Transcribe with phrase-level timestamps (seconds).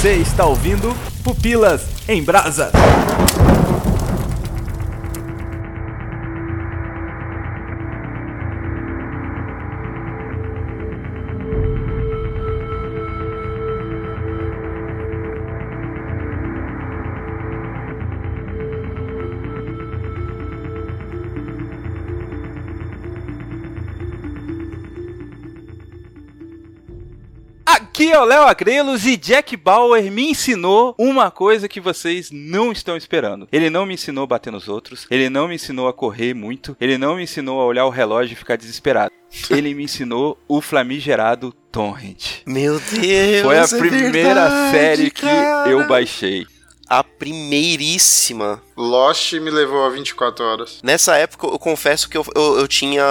[0.00, 2.72] Você está ouvindo Pupilas em Brasa.
[28.10, 32.72] Aqui é o Léo Agrelos e Jack Bauer me ensinou uma coisa que vocês não
[32.72, 33.46] estão esperando.
[33.52, 36.76] Ele não me ensinou a bater nos outros, ele não me ensinou a correr muito,
[36.80, 39.12] ele não me ensinou a olhar o relógio e ficar desesperado.
[39.48, 42.42] Ele me ensinou o flamigerado Torrent.
[42.44, 43.42] Meu Deus!
[43.42, 45.70] Foi a é primeira verdade, série que cara.
[45.70, 46.48] eu baixei.
[46.90, 48.60] A primeiríssima.
[48.76, 50.80] Lost me levou a 24 horas.
[50.82, 53.02] Nessa época, eu confesso que eu, eu, eu tinha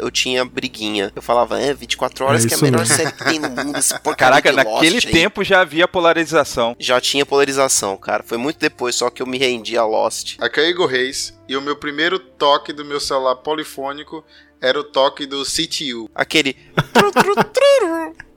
[0.00, 1.12] eu tinha briguinha.
[1.14, 2.96] Eu falava, é, 24 horas É que é a melhor mesmo.
[2.96, 3.78] série que tem no mundo.
[3.78, 5.12] Esse Caraca, de Lost naquele aí.
[5.12, 6.74] tempo já havia polarização.
[6.80, 8.24] Já tinha polarização, cara.
[8.26, 10.36] Foi muito depois só que eu me rendi a Lost.
[10.40, 14.24] Aqui é Igor Reis e o meu primeiro toque do meu celular polifônico
[14.60, 16.10] era o toque do CTU.
[16.12, 16.56] Aquele.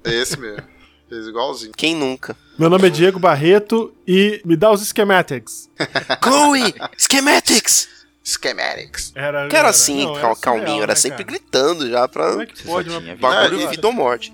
[0.03, 0.70] É esse mesmo.
[1.11, 1.73] Fez igualzinho.
[1.75, 2.37] Quem nunca?
[2.57, 5.69] Meu nome é Diego Barreto e me dá os schematics.
[6.23, 6.73] Chloe!
[6.97, 7.89] Schematics!
[8.23, 9.11] Schematics.
[9.13, 11.37] Era, Que era assim, não, cal- calminho, surreal, era né, sempre cara?
[11.37, 12.29] gritando já pra.
[12.29, 14.33] Como é que pode uma Bagulho de vida ou morte.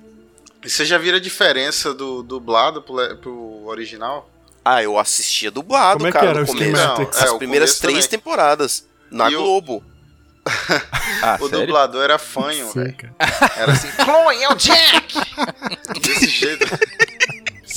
[0.63, 4.29] E você já viram a diferença do dublado pro, pro original?
[4.63, 6.71] Ah, eu assistia dublado, Como é que cara, era no o começo.
[6.73, 8.19] Não, As é, o primeiras três também.
[8.19, 8.85] temporadas.
[9.09, 9.83] Na E o- Globo.
[11.21, 11.65] Ah, o sério?
[11.65, 12.95] dublador era fanho, velho.
[13.57, 15.15] Era assim, Chloe, é o Jack!
[16.01, 16.65] Desse jeito.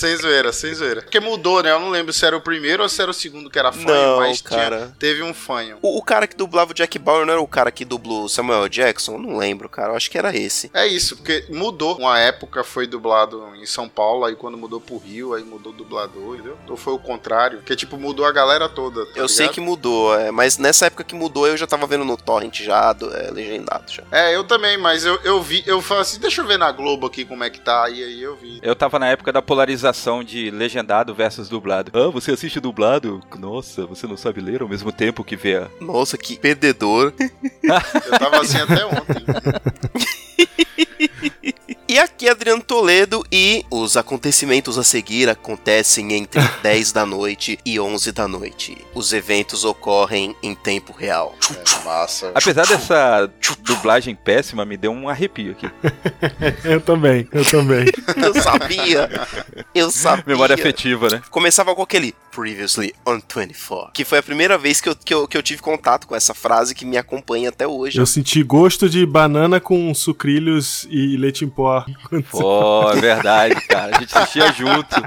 [0.00, 1.02] Sem zoeira, sem zoeira.
[1.02, 1.70] Porque mudou, né?
[1.70, 3.86] Eu não lembro se era o primeiro ou se era o segundo que era fanho,
[3.86, 4.76] Não, mas cara.
[4.78, 5.78] Tinha, teve um fanho.
[5.82, 8.28] O, o cara que dublava o Jack Bauer não era o cara que dublou o
[8.28, 9.12] Samuel Jackson?
[9.14, 9.90] Eu não lembro, cara.
[9.92, 10.70] Eu acho que era esse.
[10.74, 11.96] É isso, porque mudou.
[11.98, 15.76] Uma época foi dublado em São Paulo, aí quando mudou pro Rio, aí mudou o
[15.76, 16.56] dublador, entendeu?
[16.68, 17.62] Ou foi o contrário?
[17.62, 19.04] Que tipo, mudou a galera toda.
[19.06, 19.54] tá eu sei ligado?
[19.54, 22.92] que mudou, é, mas nessa época que mudou eu já tava vendo no Torrent já,
[22.92, 24.02] do- é, legendado já.
[24.10, 27.06] É, eu também, mas eu, eu vi, eu falei assim, deixa eu ver na Globo
[27.06, 28.58] aqui como é que tá, e aí eu vi.
[28.62, 29.89] Eu tava na época da polarização
[30.24, 31.90] de legendado versus dublado.
[31.94, 33.20] Ah, você assiste dublado?
[33.38, 35.68] Nossa, você não sabe ler ao mesmo tempo que vê a...
[35.80, 37.12] Nossa, que perdedor.
[37.20, 39.24] Eu tava assim até ontem.
[41.90, 47.58] E aqui é Adriano Toledo e os acontecimentos a seguir acontecem entre 10 da noite
[47.66, 48.78] e 11 da noite.
[48.94, 51.34] Os eventos ocorrem em tempo real.
[51.50, 52.30] É, massa.
[52.32, 53.28] Apesar dessa
[53.62, 55.68] dublagem péssima, me deu um arrepio aqui.
[56.62, 57.86] Eu também, eu também.
[58.16, 59.08] Eu sabia.
[59.74, 60.24] Eu sabia.
[60.26, 61.22] Memória afetiva, né?
[61.30, 65.26] Começava com aquele Previously on 24, que foi a primeira vez que eu, que eu,
[65.26, 67.98] que eu tive contato com essa frase que me acompanha até hoje.
[67.98, 71.79] Eu senti gosto de banana com sucrilhos e leite em pó.
[72.10, 73.96] Você- Pô, é verdade, cara.
[73.96, 75.02] A gente assistia junto.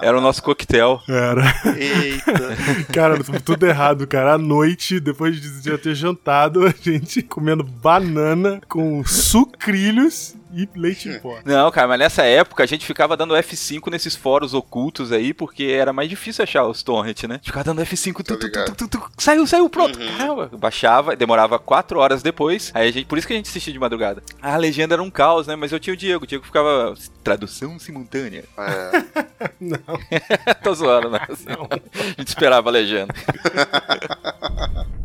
[0.00, 1.00] Era o nosso coquetel.
[1.08, 1.42] Era.
[1.76, 2.56] Eita.
[2.92, 4.34] Cara, tu- tudo errado, cara.
[4.34, 11.08] À noite, depois de já ter jantado, a gente comendo banana com sucrilhos e leite
[11.08, 11.38] em pó.
[11.44, 15.64] Não, cara, mas nessa época a gente ficava dando F5 nesses fóruns ocultos aí, porque
[15.64, 17.40] era mais difícil achar os torrent, né?
[17.42, 19.98] Ficava dando F5, tu, tu, tu, tu, tu, tu, saiu, saiu, pronto.
[19.98, 22.70] Caramba, baixava, demorava 4 horas depois.
[22.74, 24.22] Aí a gente, por isso que a gente assistia de madrugada.
[24.40, 25.56] A legenda era um caos, né?
[25.56, 28.44] Mas eu tinha o Diego, o Diego ficava tradução simultânea.
[28.58, 29.50] É.
[29.60, 29.78] Não.
[30.62, 31.20] Tô zoando, né?
[31.28, 33.14] A gente esperava a legenda.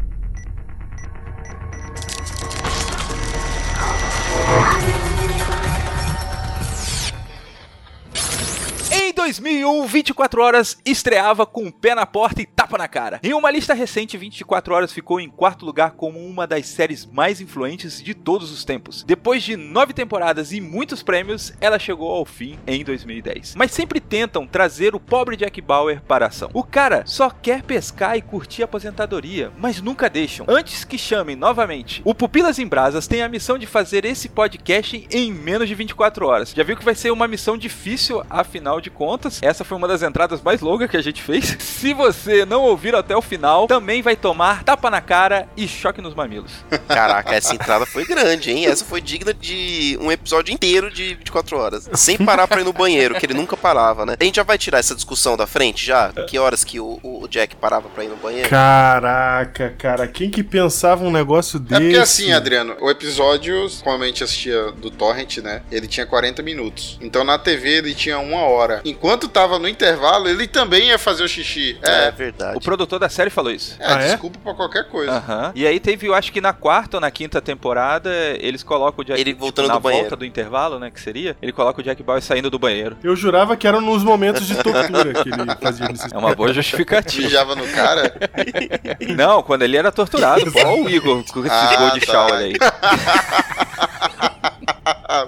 [9.15, 13.19] 2001, 24 Horas estreava com o pé na porta e tapa na cara.
[13.23, 17.39] Em uma lista recente, 24 Horas ficou em quarto lugar como uma das séries mais
[17.39, 19.03] influentes de todos os tempos.
[19.03, 23.55] Depois de nove temporadas e muitos prêmios, ela chegou ao fim em 2010.
[23.55, 26.49] Mas sempre tentam trazer o pobre Jack Bauer para a ação.
[26.53, 30.45] O cara só quer pescar e curtir a aposentadoria, mas nunca deixam.
[30.49, 35.07] Antes que chamem novamente, o Pupilas em Brasas tem a missão de fazer esse podcast
[35.09, 36.53] em menos de 24 horas.
[36.53, 39.04] Já viu que vai ser uma missão difícil, afinal de contas.
[39.41, 41.55] Essa foi uma das entradas mais longas que a gente fez.
[41.59, 46.01] Se você não ouvir até o final, também vai tomar tapa na cara e choque
[46.01, 46.51] nos mamilos.
[46.87, 48.65] Caraca, essa entrada foi grande, hein?
[48.65, 51.89] Essa foi digna de um episódio inteiro de 24 horas.
[51.93, 54.15] Sem parar pra ir no banheiro, que ele nunca parava, né?
[54.19, 56.11] A gente já vai tirar essa discussão da frente já?
[56.27, 58.49] Que horas que o, o Jack parava pra ir no banheiro?
[58.49, 61.81] Caraca, cara, quem que pensava um negócio É desse?
[61.81, 65.61] porque assim, Adriano, o episódio, como a gente assistia do Torrent, né?
[65.71, 66.97] Ele tinha 40 minutos.
[67.01, 68.81] Então na TV ele tinha uma hora.
[68.85, 71.77] Enquanto enquanto tava no intervalo, ele também ia fazer o xixi.
[71.83, 72.57] É, É, verdade.
[72.57, 73.75] O produtor da série falou isso.
[73.79, 74.07] é, Ah, é?
[74.09, 75.11] desculpa pra qualquer coisa.
[75.11, 75.51] Aham.
[75.55, 78.09] E aí teve, eu acho que na quarta ou na quinta temporada,
[78.39, 80.05] eles colocam o Jack Ele tipo, voltando na do banheiro.
[80.05, 82.97] volta do intervalo, né, que seria, ele coloca o Jack Bauer saindo do banheiro.
[83.03, 86.53] Eu jurava que eram nos momentos de tortura que ele fazia nesses É uma boa
[86.53, 87.23] justificativa.
[87.23, 88.13] Mijava no cara.
[89.15, 92.11] Não, quando ele era torturado, olha o Igor com esse Ah, gol de tá.
[92.11, 92.53] chá, olha aí.
[95.23, 95.27] Ah.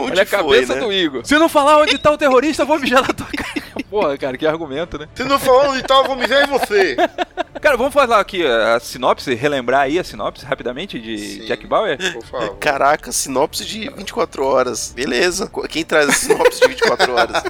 [0.00, 0.80] Onde olha a foi, cabeça né?
[0.80, 1.20] do Igor.
[1.24, 3.84] Se não falar onde tá o terrorista, eu vou mijar na tua cara.
[3.90, 5.08] Porra, cara, que argumento, né?
[5.14, 6.96] Se não falando e tal, eu vou mijar em você.
[7.60, 11.46] Cara, vamos falar aqui a sinopse, relembrar aí a sinopse rapidamente de Sim.
[11.46, 11.98] Jack Bauer?
[12.12, 12.56] Por favor.
[12.58, 14.92] Caraca, sinopse de 24 horas.
[14.94, 15.50] Beleza.
[15.68, 17.42] Quem traz a sinopse de 24 horas?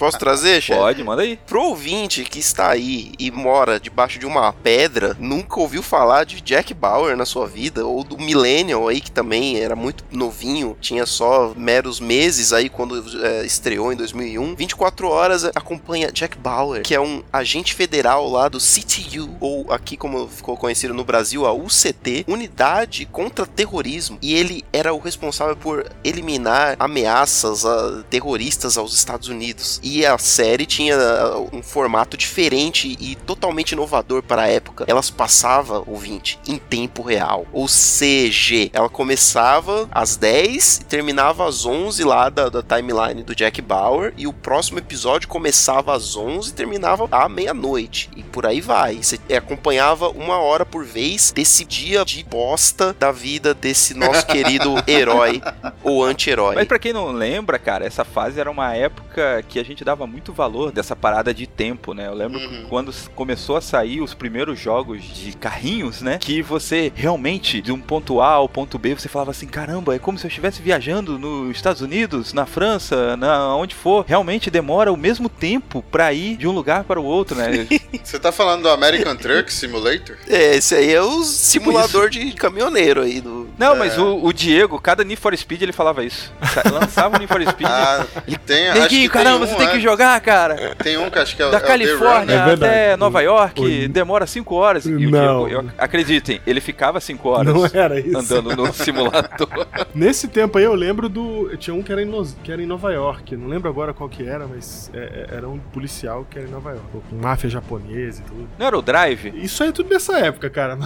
[0.00, 0.80] Posso trazer, chefe?
[0.80, 1.38] Pode, manda aí.
[1.46, 6.40] Pro ouvinte que está aí e mora debaixo de uma pedra, nunca ouviu falar de
[6.40, 11.04] Jack Bauer na sua vida, ou do Millennial aí, que também era muito novinho, tinha
[11.04, 14.54] só meros meses aí quando é, estreou em 2001.
[14.54, 19.96] 24 horas acompanha Jack Bauer, que é um agente federal lá do CTU, ou aqui
[19.96, 25.56] como ficou conhecido no Brasil, a UCT, Unidade contra Terrorismo, e ele era o responsável
[25.56, 29.80] por eliminar ameaças a terroristas aos Estados Unidos.
[29.82, 34.84] E a série tinha uh, um formato diferente e totalmente inovador para a época.
[34.86, 37.46] Elas passava, ouvinte, em tempo real.
[37.52, 38.70] Ou CG.
[38.72, 44.12] Ela começava às 10 e terminava às 11 lá da, da timeline do Jack Bauer.
[44.16, 47.99] E o próximo episódio começava às 11 e terminava à meia-noite.
[48.16, 48.96] E por aí vai.
[48.96, 54.74] Você acompanhava uma hora por vez desse dia de bosta da vida desse nosso querido
[54.86, 55.42] herói
[55.82, 56.54] ou anti-herói.
[56.54, 60.06] Mas pra quem não lembra, cara, essa fase era uma época que a gente dava
[60.06, 62.06] muito valor dessa parada de tempo, né?
[62.06, 62.48] Eu lembro Uhum.
[62.48, 66.18] que quando começou a sair os primeiros jogos de carrinhos, né?
[66.18, 69.98] Que você realmente, de um ponto A ao ponto B, você falava assim, caramba, é
[69.98, 74.04] como se eu estivesse viajando nos Estados Unidos, na França, na onde for.
[74.06, 77.66] Realmente demora o mesmo tempo pra ir de um lugar para o outro, né?
[78.02, 80.16] Você tá falando do American Truck Simulator?
[80.28, 83.39] É, esse aí é o simulador de caminhoneiro aí do.
[83.60, 86.32] Não, mas o, o Diego, cada Need for Speed, ele falava isso.
[86.72, 87.68] Lançava o Need for Speed.
[87.70, 88.06] Ah,
[88.46, 89.80] tem, acho que Neguinho, caramba, tem você um, tem que é.
[89.80, 90.74] jogar, cara.
[90.76, 93.88] Tem um que acho que é, o- Da é Califórnia É até Nova York, O-
[93.88, 94.86] demora 5 horas.
[94.86, 95.46] E o Não.
[95.46, 98.16] Diego, eu, acreditem, ele ficava 5 horas Não era isso.
[98.18, 99.66] andando no simulador.
[99.94, 101.54] Nesse tempo aí eu lembro do.
[101.58, 103.36] Tinha um que era em, Los- que era em Nova York.
[103.36, 106.50] Não lembro agora qual que era, mas é- é- era um policial que era em
[106.50, 106.86] Nova York.
[107.10, 108.48] Com máfia japonesa e tudo.
[108.58, 109.32] Não era o Drive?
[109.36, 110.78] Isso aí é tudo dessa época, cara.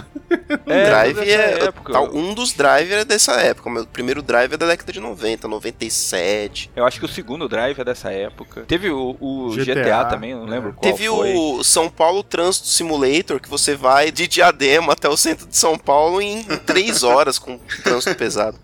[0.67, 1.63] É, drive é.
[1.65, 1.93] época.
[1.93, 3.69] tá, um dos drive é dessa época.
[3.69, 6.71] O meu primeiro drive é da década de 90, 97.
[6.75, 8.61] Eu acho que o segundo Drive é dessa época.
[8.67, 11.33] Teve o, o GTA, GTA, também, eu não lembro qual Teve foi.
[11.35, 15.77] o São Paulo Trânsito Simulator, que você vai de Diadema até o centro de São
[15.77, 18.57] Paulo em 3 horas com trânsito pesado.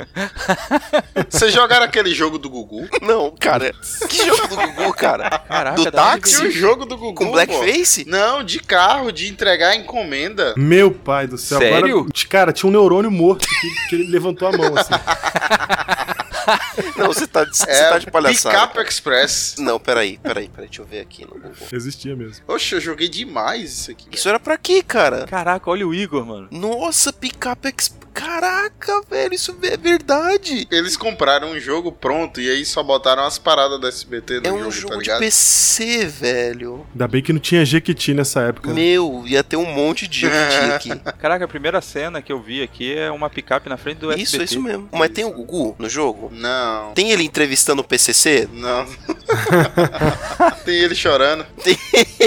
[1.29, 2.87] Vocês jogaram aquele jogo do Gugu?
[3.01, 3.73] Não, cara.
[4.09, 5.29] Que jogo do Gugu, cara?
[5.39, 6.45] Caraca, do táxi?
[6.47, 7.31] O jogo do Gugu, Com pô.
[7.33, 8.05] blackface?
[8.07, 10.53] Não, de carro, de entregar encomenda.
[10.57, 11.59] Meu pai do céu.
[11.59, 11.99] Sério?
[11.99, 14.93] Agora, cara, tinha um neurônio morto que, que ele levantou a mão assim.
[16.97, 18.67] Não, você tá, de- você É tá de palhaçada.
[18.67, 19.55] Pickup Express.
[19.59, 21.51] Não, peraí, peraí, peraí, deixa eu ver aqui no Google.
[21.71, 22.43] Existia mesmo.
[22.47, 24.07] Oxe, eu joguei demais isso aqui.
[24.11, 25.27] Isso era pra quê, cara?
[25.27, 26.47] Caraca, olha o Igor, mano.
[26.51, 28.01] Nossa, Pickup Express.
[28.13, 30.67] Caraca, velho, isso é verdade.
[30.69, 34.49] Eles compraram um jogo pronto e aí só botaram as paradas da SBT no É
[34.49, 35.19] jogo, um tá jogo de ligado?
[35.19, 36.85] PC, velho.
[36.91, 38.69] Ainda bem que não tinha Jequiti nessa época.
[38.69, 38.75] né?
[38.75, 40.99] Meu, ia ter um monte de Jequiti aqui.
[41.19, 44.35] Caraca, a primeira cena que eu vi aqui é uma picape na frente do Isso,
[44.35, 44.43] SBT.
[44.45, 44.89] isso mesmo.
[44.91, 46.29] Mas tem o Gugu no jogo?
[46.33, 48.47] Não, Tem ele entrevistando o PCC?
[48.51, 48.85] não.
[50.65, 51.45] Tem ele chorando.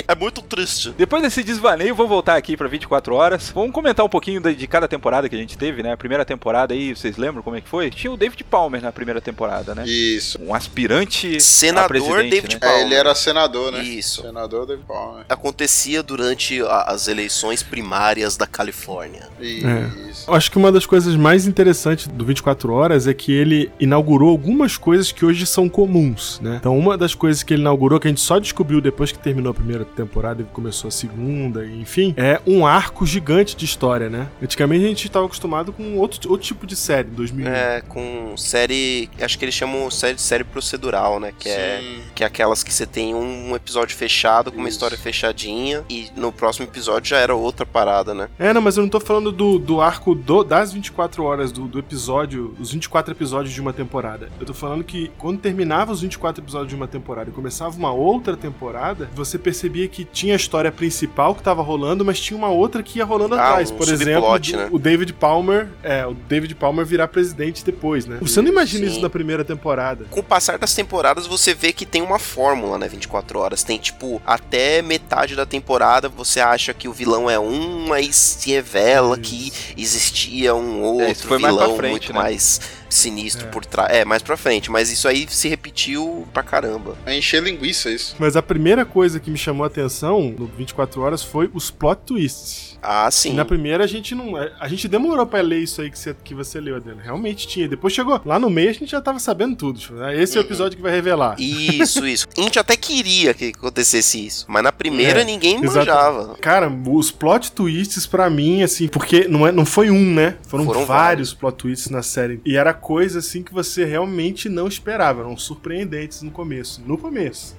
[0.08, 0.90] É muito triste.
[0.96, 3.50] Depois desse desvaneio, vou voltar aqui pra 24 horas.
[3.50, 5.92] Vamos comentar um pouquinho de, de cada temporada que a gente teve, né?
[5.92, 7.90] A primeira temporada aí, vocês lembram como é que foi?
[7.90, 9.84] Tinha o David Palmer na primeira temporada, né?
[9.86, 10.38] Isso.
[10.42, 12.60] Um aspirante Senador David né?
[12.60, 12.78] Palmer.
[12.78, 13.82] É, ele era senador, né?
[13.82, 14.22] Isso.
[14.22, 15.24] Senador David Palmer.
[15.28, 19.28] Acontecia durante a- as eleições primárias da Califórnia.
[19.40, 20.24] Isso.
[20.28, 24.30] Eu acho que uma das coisas mais interessantes do 24 Horas é que ele inaugurou
[24.30, 26.56] algumas coisas que hoje são comuns, né?
[26.60, 29.50] Então, uma das coisas que ele inaugurou, que a gente só descobriu depois que terminou
[29.50, 34.28] a primeira temporada e começou a segunda, enfim, é um arco gigante de história, né?
[34.42, 37.48] Antigamente a gente estava acostumado com outro, outro tipo de série, 2001.
[37.48, 39.08] É, com série.
[39.20, 41.32] Acho que eles chamam série de série procedural, né?
[41.38, 42.00] Que é, Sim.
[42.14, 44.76] que é aquelas que você tem um episódio fechado, com uma Isso.
[44.76, 48.28] história fechadinha, e no próximo episódio já era outra parada, né?
[48.38, 51.66] É, não, mas eu não tô falando do, do arco do- das 24 horas, do,
[51.66, 54.30] do episódio, os 24 episódios de uma temporada.
[54.40, 57.92] Eu tô falando que quando terminava os 24 episódios de uma temporada e começava uma
[57.92, 62.48] outra temporada, você percebia que tinha a história principal que tava rolando, mas tinha uma
[62.48, 63.70] outra que ia rolando Ah, atrás.
[63.70, 64.68] um Por exemplo, né?
[64.70, 68.18] o David Palmer Palmer, é, o David Palmer virar presidente depois, né?
[68.20, 68.92] Você não imagina Sim.
[68.92, 70.04] isso na primeira temporada.
[70.10, 72.88] Com o passar das temporadas, você vê que tem uma fórmula, né?
[72.88, 73.62] 24 horas.
[73.62, 78.50] Tem, tipo, até metade da temporada você acha que o vilão é um, aí se
[78.50, 82.18] revela que existia um outro É, isso foi mais vilão pra frente, muito né?
[82.18, 83.50] mais sinistro É.
[83.50, 83.92] por trás.
[83.92, 84.70] É, mais pra frente.
[84.70, 86.96] Mas isso aí se repetiu pra caramba.
[87.06, 88.14] É encher linguiça isso.
[88.18, 92.00] Mas a primeira coisa que me chamou a atenção no 24 horas foi os plot
[92.06, 92.78] twists.
[92.82, 93.32] Ah, E sim.
[93.32, 94.32] na primeira a gente não.
[94.60, 97.00] A gente demorou pra ler isso aí que você, que você leu, Adriano.
[97.02, 97.66] Realmente tinha.
[97.66, 99.80] Depois chegou lá no meio a gente já tava sabendo tudo.
[99.92, 100.20] Né?
[100.20, 100.46] Esse é o Uhum.
[100.48, 101.36] episódio que vai revelar.
[101.40, 102.26] Isso, isso.
[102.36, 104.44] A gente até queria que acontecesse isso.
[104.48, 105.78] Mas na primeira É, ninguém exato.
[105.78, 106.36] manjava.
[106.40, 110.36] Cara, os plot twists pra mim, assim, porque não, é, não foi um, né?
[110.46, 112.40] Foram, Foram vários plot twists na série.
[112.44, 115.22] E era coisa, assim, que você realmente não esperava.
[115.22, 116.82] Eram surpreendentes no começo.
[116.84, 117.56] No começo.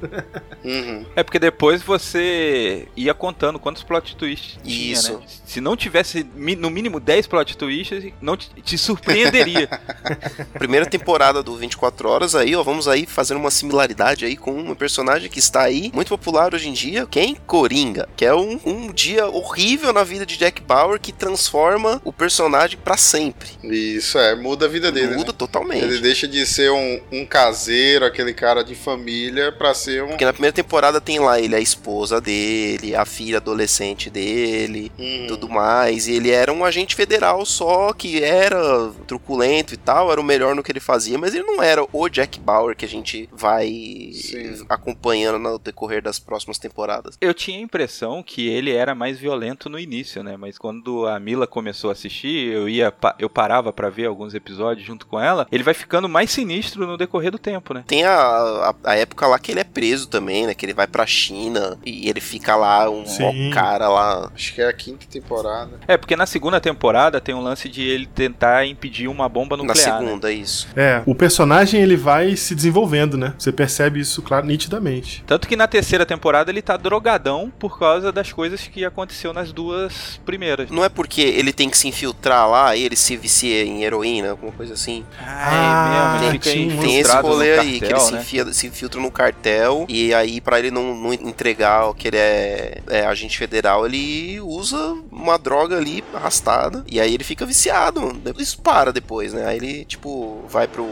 [0.63, 1.03] Uhum.
[1.15, 5.17] É porque depois você ia contando quantos plot twists tinha, Isso.
[5.17, 5.25] né?
[5.45, 9.67] Se não tivesse no mínimo 10 plot twists, não te, te surpreenderia.
[10.53, 14.75] Primeira temporada do 24 Horas aí, ó, vamos aí fazer uma similaridade aí com um
[14.75, 17.35] personagem que está aí, muito popular hoje em dia, quem?
[17.35, 22.13] Coringa, que é um, um dia horrível na vida de Jack Bauer que transforma o
[22.13, 23.49] personagem pra sempre.
[23.63, 25.04] Isso é, muda a vida dele.
[25.07, 25.35] Muda né?
[25.37, 25.83] totalmente.
[25.83, 30.09] Ele deixa de ser um, um caseiro, aquele cara de família, pra ser um.
[30.09, 35.25] Porque na primeira temporada tem lá ele, a esposa dele, a filha adolescente dele, Hum.
[35.27, 36.07] tudo mais.
[36.07, 40.55] E ele era um agente federal só que era truculento e tal, era o melhor
[40.55, 43.67] no que ele fazia, mas ele não era o Jack Bauer que a gente vai
[44.13, 44.65] Sim.
[44.69, 47.17] acompanhando no decorrer das próximas temporadas.
[47.19, 50.37] Eu tinha a impressão que ele era mais violento no início, né?
[50.37, 54.85] Mas quando a Mila começou a assistir, eu ia eu parava pra ver alguns episódios
[54.95, 57.83] junto com ela, ele vai ficando mais sinistro no decorrer do tempo, né?
[57.85, 60.53] Tem a, a, a época lá que ele é preso também, né?
[60.53, 63.49] Que ele vai pra China e ele fica lá, um Sim.
[63.49, 64.31] mó cara lá.
[64.33, 65.79] Acho que é a quinta temporada.
[65.87, 69.63] É, porque na segunda temporada tem um lance de ele tentar impedir uma bomba Na
[69.63, 70.01] nuclear.
[70.01, 70.07] né?
[70.07, 70.67] segunda, isso.
[70.75, 73.33] É, o personagem ele vai se desenvolvendo, né?
[73.37, 75.23] Você percebe isso, claro, nitidamente.
[75.27, 79.51] Tanto que na terceira temporada ele tá drogadão por causa das coisas que aconteceu nas
[79.51, 80.69] duas primeiras.
[80.69, 84.31] Não é porque ele tem que se infiltrar lá e ele se vicia em heroína,
[84.31, 84.84] alguma coisa assim.
[85.19, 88.19] Ah, é mesmo, ele fica Tem esse rolê aí, que ele se, né?
[88.21, 92.81] enfia- se infiltra no cartel e aí pra ele não, não entregar que ele é,
[92.87, 94.77] é agente federal, ele usa
[95.11, 98.01] uma droga ali arrastada e aí ele fica viciado.
[98.01, 98.21] mano.
[98.37, 99.45] Isso para depois, né?
[99.47, 100.87] Aí ele, tipo, vai pro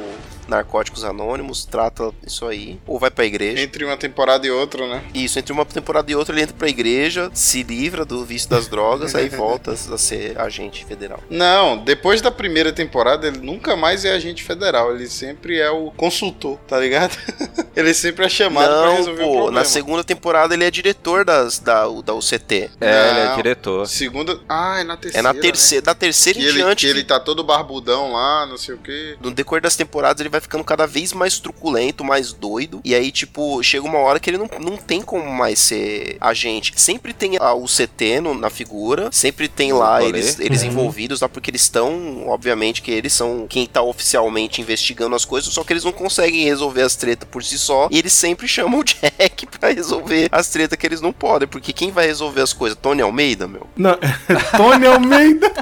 [0.47, 3.61] Narcóticos Anônimos, trata isso aí, ou vai pra igreja.
[3.61, 5.03] Entre uma temporada e outra, né?
[5.13, 8.67] Isso, entre uma temporada e outra ele entra pra igreja, se livra do vício das
[8.67, 11.19] drogas, aí volta a ser agente federal.
[11.29, 14.95] Não, depois da primeira temporada, ele nunca mais é agente federal.
[14.95, 17.17] Ele sempre é o consultor, tá ligado?
[17.75, 19.59] ele sempre é chamado pra Não, resolver o pô, problema.
[19.59, 22.69] na segunda temporada ele é diretor das, da, da UCT.
[22.81, 23.35] É, ele é Não.
[23.35, 23.87] diretor.
[23.87, 24.39] Segunda.
[24.47, 25.23] Ah, é na É terceira.
[25.27, 25.39] na né?
[25.41, 26.85] terceira, da terceira Que em ele, diante.
[26.85, 29.15] que ele tá todo barbudão lá, não sei o quê.
[29.21, 32.81] No decorrer das temporadas ele vai ficando cada vez mais truculento, mais doido.
[32.83, 36.73] E aí, tipo, chega uma hora que ele não, não tem como mais ser agente.
[36.75, 40.09] Sempre tem a UCT no- na figura, sempre tem lá rolê.
[40.09, 40.67] eles, eles Uhum.
[40.69, 45.53] envolvidos lá, porque eles estão, obviamente, que eles são quem tá oficialmente investigando as coisas,
[45.53, 47.87] só que eles não conseguem resolver as tretas por si só.
[47.91, 51.47] E eles sempre chamam o Jack pra resolver as tretas que eles não podem.
[51.47, 52.75] Porque quem vai resolver as coisas?
[52.81, 53.67] Tony Almeida, meu?
[53.77, 53.97] Não,
[54.57, 55.53] Tony Almeida.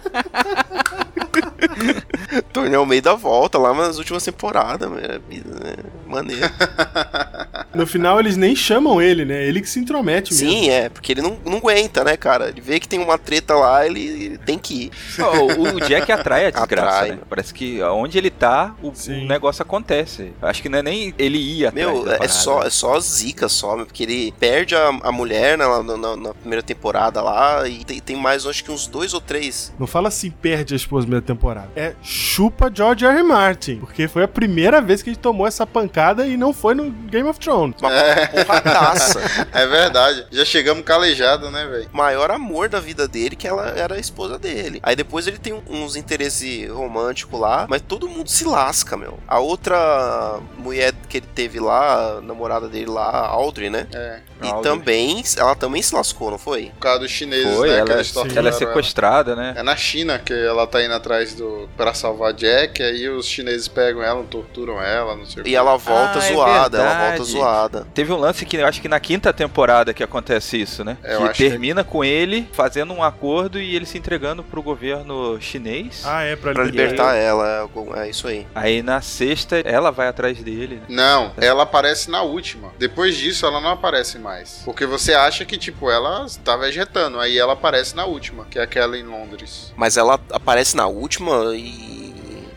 [2.54, 5.00] Tony Almeida volta lá nas últimas temporadas, meu.
[5.00, 6.48] É, é maneiro.
[7.74, 9.44] No final eles nem chamam ele, né?
[9.46, 10.50] Ele que se intromete mesmo.
[10.50, 12.50] Sim, é, porque ele não, não aguenta, né, cara?
[12.50, 14.92] Ele vê que tem uma treta lá, ele, ele tem que ir.
[15.20, 17.12] Ó, o, Jack atrai a desgraça, Atrai.
[17.12, 17.20] né?
[17.30, 20.34] Parece que onde ele tá, o, o negócio acontece.
[20.42, 23.78] Acho que não é nem ele ia atrás Meu, é só, é só zica só,
[23.78, 28.16] porque ele perde a, a mulher na, na, na- primeira temporada lá e tem, tem
[28.16, 29.72] mais, acho que uns dois ou três.
[29.80, 31.70] Não fala assim, perde a esposa na primeira temporada.
[31.76, 33.18] É chupa George R.
[33.18, 33.24] R.
[33.24, 33.78] Martin.
[33.78, 37.28] Porque foi a primeira vez que gente tomou essa pancada e não foi no Game
[37.30, 37.61] of Thrones.
[37.66, 38.28] Uma É.
[38.28, 39.20] porradaça.
[39.54, 40.26] É verdade.
[40.32, 41.90] Já chegamos calejado, né, velho?
[41.92, 44.80] maior amor da vida dele, que ela era a esposa dele.
[44.84, 49.20] Aí depois ele tem uns interesses românticos lá, mas todo mundo se lasca, meu.
[49.28, 53.88] A outra mulher que ele teve lá, a namorada dele lá, a Audrey, né?
[53.94, 54.20] É.
[54.42, 54.64] E Audrey.
[54.64, 56.68] também, ela também se lascou, não foi?
[56.76, 57.84] Por causa dos chineses, Foi, né?
[57.84, 59.54] que ela, torturaram ela é sequestrada, né?
[59.58, 61.70] É na China que ela tá indo atrás do.
[61.78, 65.56] pra salvar Jack, aí os chineses pegam ela, torturam ela, não sei o E quê.
[65.56, 67.18] ela volta Ah, é zoada, ela verdade.
[67.18, 67.51] volta zoada.
[67.94, 70.98] Teve um lance que eu acho que na quinta temporada que acontece isso, né?
[71.04, 74.44] É, eu que acho que- termina com ele fazendo um acordo e ele se entregando
[74.44, 76.04] pro governo chinês.
[76.06, 77.14] Ah, é, pra, Pra libertar.
[77.14, 78.48] libertar ela, é é isso aí.
[78.56, 80.76] Aí na sexta ela vai atrás dele.
[80.76, 80.82] né?
[80.90, 82.72] Não, ela aparece na última.
[82.78, 84.62] Depois disso, ela não aparece mais.
[84.66, 87.20] Porque você acha que, tipo, ela tá vegetando.
[87.20, 89.74] Aí ela aparece na última, que é aquela em Londres.
[89.76, 92.11] Mas ela aparece na última e.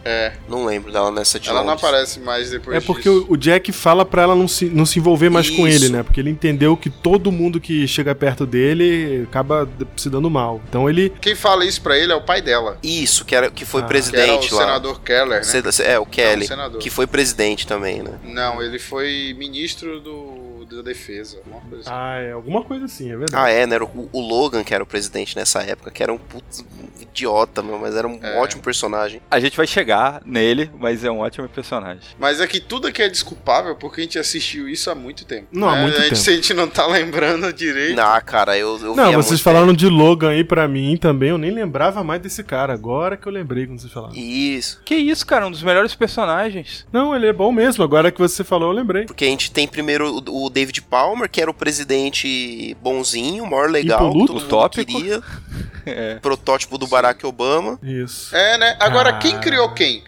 [0.04, 1.84] É, Não lembro dela nessa de ela não Londres.
[1.84, 3.26] aparece mais depois É porque disso.
[3.28, 5.84] o Jack fala pra ela não se, não se envolver mais com Isso.
[5.84, 6.02] ele, né?
[6.02, 10.60] Porque ele entendeu que todo mundo que chega perto dele acaba se dando mal.
[10.68, 11.10] Então ele.
[11.20, 12.76] Quem fala isso pra ele é o pai dela.
[12.82, 13.84] Isso, que, era, que foi Ah.
[13.84, 14.60] Que era o presidente lá.
[14.60, 15.42] senador Keller, né?
[15.72, 16.36] Se- É, o Kelly.
[16.36, 16.80] Não, o senador.
[16.80, 18.12] que foi presidente também, né?
[18.24, 20.33] Não, ele foi ministro do,
[20.64, 21.40] da defesa.
[21.46, 21.90] Uma coisa assim.
[21.92, 23.52] Ah, é alguma coisa assim, é Ah, verdade.
[23.52, 23.74] é, né?
[23.76, 27.02] Era o, o Logan que era o presidente nessa época, que era um putz, um
[27.02, 28.38] idiota, meu, mas era um É.
[28.38, 29.20] ótimo personagem.
[29.30, 32.02] A gente vai chegar nele, mas é um ótimo personagem.
[32.18, 35.46] Mas é que tudo aqui é desculpável porque a gente assistiu isso há muito tempo.
[35.52, 35.82] Não, há né?
[35.82, 36.16] muito a gente, tempo.
[36.20, 37.98] Se a gente não tá lembrando direito.
[38.00, 41.30] Ah, cara, eu, eu Não, há vocês muito falaram de Logan aí pra mim também,
[41.30, 42.72] eu nem lembrava mais desse cara.
[42.72, 44.14] Agora que eu lembrei quando vocês falaram.
[44.14, 44.24] tempo.
[44.26, 44.80] Isso.
[44.84, 46.86] Que isso, cara, um dos melhores personagens.
[46.92, 49.04] Não, ele é bom mesmo, agora que você falou eu lembrei.
[49.06, 53.50] Porque a gente tem primeiro o, o David Palmer, que era o presidente bonzinho, o
[53.50, 54.46] maior legal, Impoluto.
[54.46, 55.20] todo mundo queria.
[55.86, 56.14] É.
[56.14, 57.78] Protótipo do Barack Obama.
[57.82, 58.34] Isso.
[58.34, 58.74] É, né?
[58.80, 59.18] Agora, Ah.
[59.18, 60.02] quem criou quem?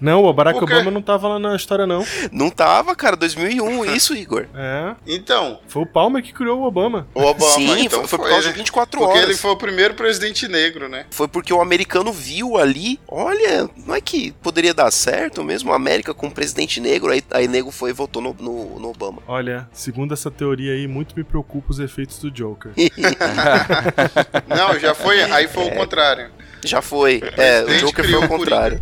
[0.00, 0.62] Não, o Barack?
[0.62, 2.04] Obama não tava lá na história, não.
[2.32, 4.46] Não tava, cara, 2001, isso, Igor.
[4.54, 4.94] É.
[5.06, 7.06] Então, Foi o Palmer que criou o Obama.
[7.14, 7.52] o Obama.
[7.52, 9.24] Sim, então foi, foi por causa de 24 Porque horas.
[9.28, 11.06] ele foi o primeiro presidente negro, né?
[11.10, 15.76] Foi porque o americano viu ali, olha, não é que poderia dar certo mesmo, a
[15.76, 19.22] América com um presidente negro, aí, aí nego foi e votou no, no, no Obama.
[19.26, 22.72] Olha, segundo essa teoria aí, muito me preocupa os efeitos do Joker.
[24.46, 25.22] Não, já foi.
[25.22, 26.30] Aí foi o contrário.
[26.64, 27.22] Já foi.
[27.36, 28.80] É, o Joker foi o contrário.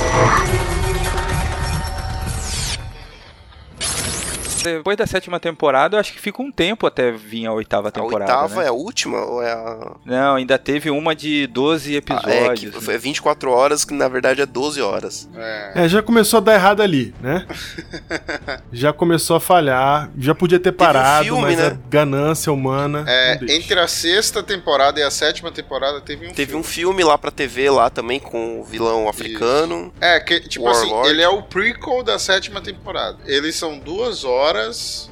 [0.00, 0.47] Oh.
[4.62, 7.90] Depois da sétima temporada, eu acho que fica um tempo até vir a oitava A
[7.90, 8.30] temporada.
[8.32, 8.66] oitava né?
[8.66, 9.92] é a última ou é a.
[10.04, 11.96] Não, ainda teve uma de 12 Ah, é,
[12.44, 12.74] episódios.
[12.74, 15.28] que foi 24 horas, que na verdade é 12 horas.
[15.34, 15.84] É.
[15.84, 17.46] É, já começou a dar errado ali, né?
[18.72, 21.66] já começou a falhar, já podia ter parado, filme, mas né?
[21.66, 23.04] a ganância humana.
[23.06, 26.60] É, entre a sexta temporada e a sétima temporada teve um Teve filme.
[26.60, 29.92] um filme lá pra TV lá também com o vilão africano.
[30.00, 30.92] É, que, tipo Warlord.
[31.00, 33.18] assim, ele é o prequel da sétima temporada.
[33.26, 34.48] Eles são duas horas,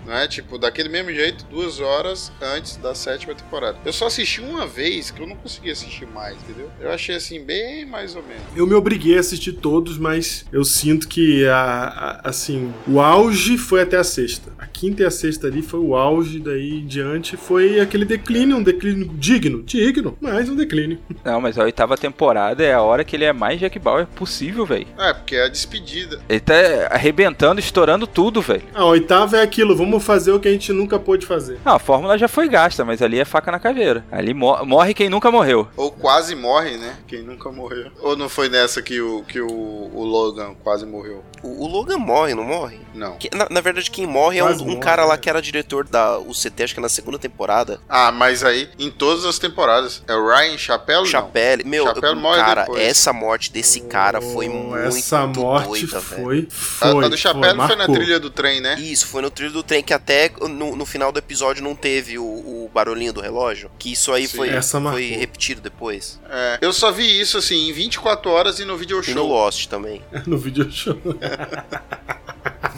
[0.06, 0.26] né?
[0.28, 3.78] Tipo, daquele mesmo jeito, duas horas antes da sétima temporada.
[3.84, 6.70] Eu só assisti uma vez, que eu não consegui assistir mais, entendeu?
[6.80, 8.42] Eu achei assim, bem mais ou menos.
[8.54, 13.56] Eu me obriguei a assistir todos, mas eu sinto que a, a- assim, o auge
[13.58, 14.52] foi até a sexta.
[14.58, 18.56] A quinta e a sexta ali foi o auge, daí em diante foi aquele declínio,
[18.56, 20.98] um declínio digno, digno, mas um declínio.
[21.24, 24.64] Não, mas a oitava temporada é a hora que ele é mais Jack Bauer possível,
[24.66, 24.86] velho.
[24.98, 26.20] É, porque é a despedida.
[26.28, 26.54] Ele tá
[26.90, 28.62] arrebentando, estourando tudo, velho.
[28.74, 31.58] A oitava é aquilo, vamos fazer o que a gente nunca pôde fazer.
[31.64, 34.04] Não, a fórmula já foi gasta, mas ali é faca na caveira.
[34.10, 35.68] Ali mo- morre quem nunca morreu.
[35.76, 36.96] Ou quase morre, né?
[37.06, 37.90] Quem nunca morreu.
[38.00, 41.22] Ou não foi nessa que o, que o, o Logan quase morreu?
[41.42, 42.78] O, o Logan morre, não morre?
[42.94, 43.16] Não.
[43.16, 45.18] Que- na, na verdade, quem morre é Quase um, um morre, cara lá né?
[45.20, 47.78] que era diretor da UCT, acho que é na segunda temporada.
[47.88, 50.02] Ah, mas aí, em todas as temporadas.
[50.08, 51.00] É o Ryan Chapelle?
[51.00, 51.06] não?
[51.06, 51.64] Chapelle.
[51.64, 52.82] Meu, Chapelle morre cara, depois.
[52.82, 56.22] essa morte desse cara foi Oh, muito Essa morte doida, velho.
[56.22, 56.48] foi,
[56.80, 57.04] A, foi.
[57.04, 57.94] a do Chapelle foi, na marcou.
[57.94, 58.76] trilha do trem, né?
[58.78, 62.18] Isso, foi no trilho do trem que até no, no final do episódio não teve
[62.18, 63.70] o, o barulhinho do relógio.
[63.78, 64.36] Que isso aí Sim.
[64.36, 66.20] foi, foi repetido depois.
[66.28, 69.28] É, eu só vi isso assim em 24 horas e no video E no show.
[69.28, 70.02] Lost também.
[70.26, 70.96] no video show.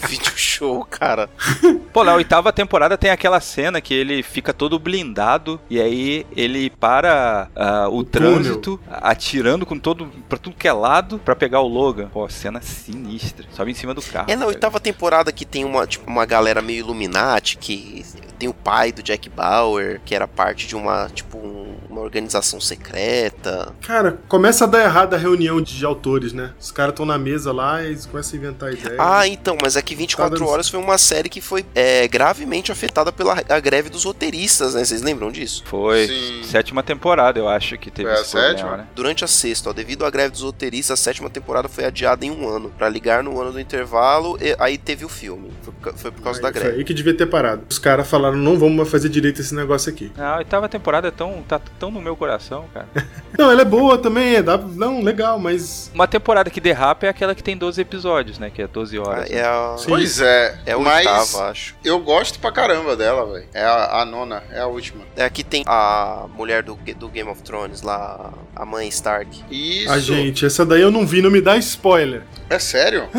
[0.07, 1.29] Vídeo show, cara.
[1.92, 6.70] Pô, na oitava temporada tem aquela cena que ele fica todo blindado e aí ele
[6.70, 11.68] para ah, o, trânsito atirando com todo pra tudo que é lado pra pegar o
[11.68, 12.09] Logan.
[12.09, 13.46] Pô, cena sinistra.
[13.53, 14.31] Sobe em cima do carro.
[14.31, 18.04] É na oitava temporada que tem uma, tipo, uma galera meio Illuminati, que
[18.38, 21.67] tem o pai do Jack Bauer, que era parte de uma, tipo, um-
[21.98, 23.72] uma organização secreta.
[23.87, 26.52] Cara, começa a dar errado a reunião de autores, né?
[26.61, 28.98] Os caras estão na mesa lá e eles começam a inventar ideias.
[28.98, 32.06] Ah, então, mas é que 24 Tá dando- Horas foi uma série que foi é,
[32.08, 34.84] gravemente afetada pela a greve dos roteiristas, né?
[34.84, 35.62] Vocês lembram disso?
[35.66, 36.06] Foi.
[36.06, 36.42] Sim.
[36.44, 38.76] Sétima temporada, eu acho que teve Foi a problema, sétima?
[38.78, 38.87] né?
[38.94, 42.30] Durante a sexta, ó, devido à greve dos roteiristas, a sétima temporada foi adiada em
[42.30, 45.50] um ano, Pra ligar no ano do intervalo, e aí teve o filme.
[45.62, 46.70] Foi foi por causa da Aí, greve.
[46.70, 47.62] Foi aí que devia ter parado.
[47.68, 50.12] Os caras falaram, não vamos fazer direito esse negócio aqui.
[50.16, 52.88] A oitava temporada é tão, tá tão tão no meu coração, cara.
[53.37, 57.09] Não, ela é boa também, é, dá, não, legal, mas Uma temporada que derrapa é
[57.09, 58.51] aquela que tem 12 episódios, né?
[58.51, 59.31] Que é 12 horas.
[59.31, 59.77] É a.
[59.87, 61.77] Pois é, é a mas oitava, acho.
[61.85, 63.46] eu gosto pra caramba dela, velho.
[63.55, 65.05] É a, a nona, é a última.
[65.14, 69.44] É aqui tem a mulher do, do Game of Thrones lá, a mãe Stark.
[69.50, 69.90] Isso.
[69.92, 72.22] a gente, essa daí eu não vi, não me dá spoiler.
[72.50, 73.08] É sério?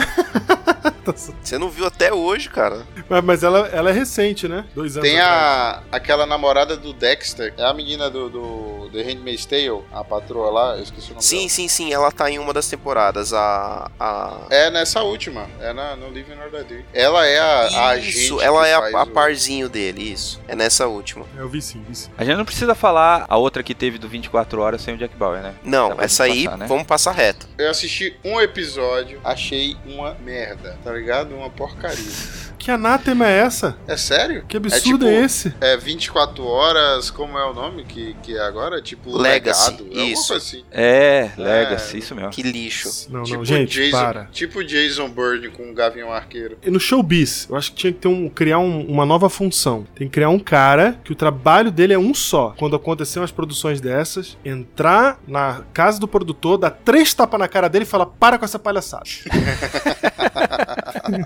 [1.43, 2.86] Você não viu até hoje, cara.
[3.10, 4.65] Mas, mas ela, ela é recente, né?
[4.75, 5.84] Dois anos Tem atrás.
[5.91, 10.52] a aquela namorada do Dexter, é a menina do, do The Handmaid's Tale, a patroa
[10.52, 11.49] lá, eu esqueci o nome Sim, dela.
[11.49, 13.34] sim, sim, ela tá em uma das temporadas.
[13.34, 13.89] A.
[13.99, 14.38] a...
[14.52, 16.84] É nessa última, é na, no Living Order D.
[16.93, 20.39] Ela é a, a agente Isso, ela é a, a o- parzinho dele, isso.
[20.47, 21.25] É nessa última.
[21.36, 22.10] Eu vi sim, vi sim.
[22.17, 25.15] A gente não precisa falar a outra que teve do 24 horas sem o Jack
[25.15, 25.56] Bauer, né?
[25.63, 26.68] Não, essa aí, passar, né?
[26.68, 27.48] vamos passar reto.
[27.58, 31.36] Eu assisti um episódio, achei uma merda, tá ligado?
[31.36, 32.04] Uma porcaria.
[32.60, 33.78] Que anátema é essa?
[33.88, 34.43] É sério?
[34.48, 35.54] Que absurdo é, tipo- esse?
[35.62, 38.82] É 24 horas, como é o nome que, que é agora?
[38.82, 39.89] Tipo, Legacy, legado.
[39.98, 40.28] É isso.
[40.28, 40.63] coisa assim.
[40.72, 42.30] É, Legacy, isso mesmo.
[42.32, 42.89] Que lixo.
[43.10, 44.26] Não, tipo não, gente, Jason, para.
[44.26, 46.58] Tipo Jason Bourne com o Gavião Arqueiro.
[46.62, 49.88] E No Showbiz, eu acho que tinha que ter um, criar um- uma nova função.
[49.95, 52.54] Tem que criar um cara que o trabalho dele é um só.
[52.58, 57.69] Quando acontecer umas produções dessas, entrar na casa do produtor, dar três tapas na cara
[57.69, 59.06] dele e falar: para com essa palhaçada.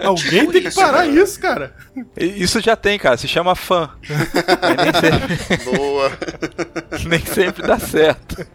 [0.03, 1.07] Alguém tem que isso, parar cara.
[1.23, 1.75] Isso, cara.
[2.17, 3.89] E Isso já tem, cara, se chama fã.
[4.07, 6.11] Nem sempre, Boa.
[7.07, 8.45] nem sempre dá certo.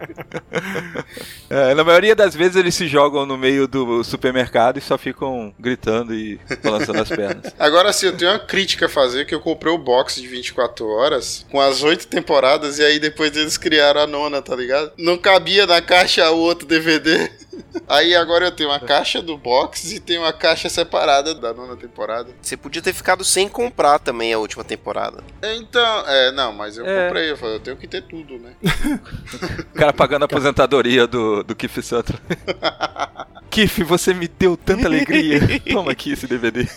[1.51, 5.53] É, na maioria das vezes eles se jogam no meio do supermercado e só ficam
[5.59, 7.53] gritando e balançando as pernas.
[7.59, 10.87] Agora sim, eu tenho uma crítica a fazer, que eu comprei o box de 24
[10.87, 14.93] horas com as oito temporadas e aí depois eles criaram a nona, tá ligado?
[14.99, 17.31] Não cabia na caixa o outro DVD.
[17.89, 21.77] Aí agora eu tenho uma caixa do box e tenho uma caixa separada da nona
[21.77, 22.31] temporada.
[22.41, 25.23] Você podia ter ficado sem comprar também a última temporada.
[25.43, 27.07] Então, é, não, mas eu É.
[27.07, 28.53] comprei, eu falei, eu tenho que ter tudo, né?
[29.75, 32.15] O cara pagando a aposentadoria do, do Keith Sutton.
[33.51, 35.41] Keith, você me deu tanta alegria.
[35.73, 36.69] Toma aqui esse DVD.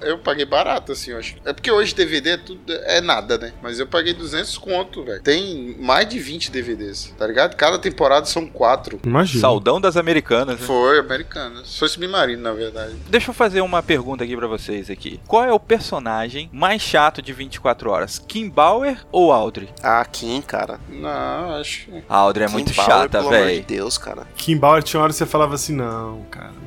[0.00, 1.36] Eu paguei barato, assim, eu acho.
[1.44, 3.52] É porque hoje DVD é tudo é nada, né?
[3.62, 5.22] Mas eu paguei 200 conto, velho.
[5.22, 7.56] Tem mais de 20 DVDs, tá ligado?
[7.56, 9.00] Cada temporada são quatro.
[9.04, 9.40] Imagina.
[9.40, 10.60] Saudão das americanas.
[10.60, 10.66] né?
[10.66, 11.62] Foi americana.
[11.64, 12.94] Foi submarino, na verdade.
[13.08, 15.20] Deixa eu fazer uma pergunta aqui pra vocês aqui.
[15.26, 18.18] Qual é o personagem mais chato de 24 horas?
[18.18, 19.68] Kim Bauer ou Audrey?
[19.82, 20.78] Ah, Kim, cara.
[20.88, 22.02] Não, acho que.
[22.08, 23.64] A Audrey é Kim muito Bauer, chata, pelo amor de velho.
[23.66, 24.26] Deus, cara.
[24.36, 26.65] Kim Bauer tinha hora que você falava assim: não, cara, não.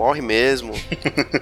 [0.00, 0.72] Morre mesmo.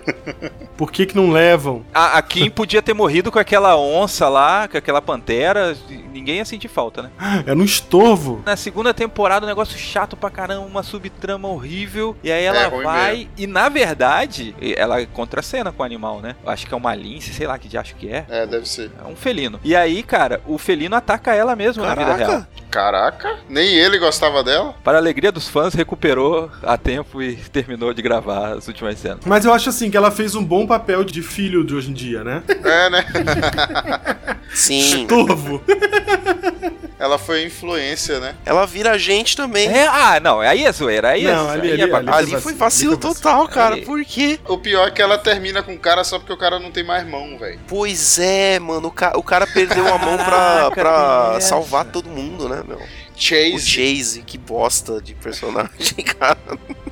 [0.76, 1.84] Por que que não levam?
[1.94, 5.76] A, a Kim podia ter morrido com aquela onça lá, com aquela pantera.
[6.12, 7.10] Ninguém ia sentir falta, né?
[7.46, 8.42] É no estorvo.
[8.44, 12.16] Na segunda temporada, um negócio chato pra caramba, uma subtrama horrível.
[12.20, 13.28] E aí ela É, vai.
[13.36, 16.34] E na verdade, ela contracena com o animal, né?
[16.44, 18.26] Eu acho que é uma lince, sei lá que de acho que é.
[18.28, 18.90] É, deve ser.
[19.00, 19.60] É um felino.
[19.62, 22.28] E aí, cara, o felino ataca ela mesmo na vida real.
[22.28, 22.48] Caraca.
[22.70, 24.74] Caraca, nem ele gostava dela.
[24.84, 29.18] Para a alegria dos fãs, recuperou a tempo e terminou de gravar as últimas cenas.
[29.26, 31.94] Mas eu acho assim que ela fez um bom papel de filho de hoje em
[31.94, 32.42] dia, né?
[32.48, 33.04] É, né?
[34.54, 35.02] Sim.
[35.02, 35.62] Estorvo.
[36.98, 38.34] Ela foi influência, né?
[38.44, 39.68] Ela vira gente também.
[39.68, 42.16] É, ah, não, aí é zoeira, aí Não, é, ali- ali- é bagunça.
[42.18, 43.76] Ali foi vacilo, ali total, cara.
[43.76, 44.40] Ali- Por quê?
[44.48, 46.82] O pior é que ela termina com o cara só porque o cara não tem
[46.82, 47.60] mais mão, velho.
[47.68, 48.88] Pois é, mano.
[48.88, 52.78] O, ca- o cara perdeu a mão pra, pra salvar todo mundo, né, meu?
[52.78, 52.82] O
[53.16, 53.60] Chase.
[53.60, 55.68] Chase, que bosta de personagem,
[56.18, 56.36] cara.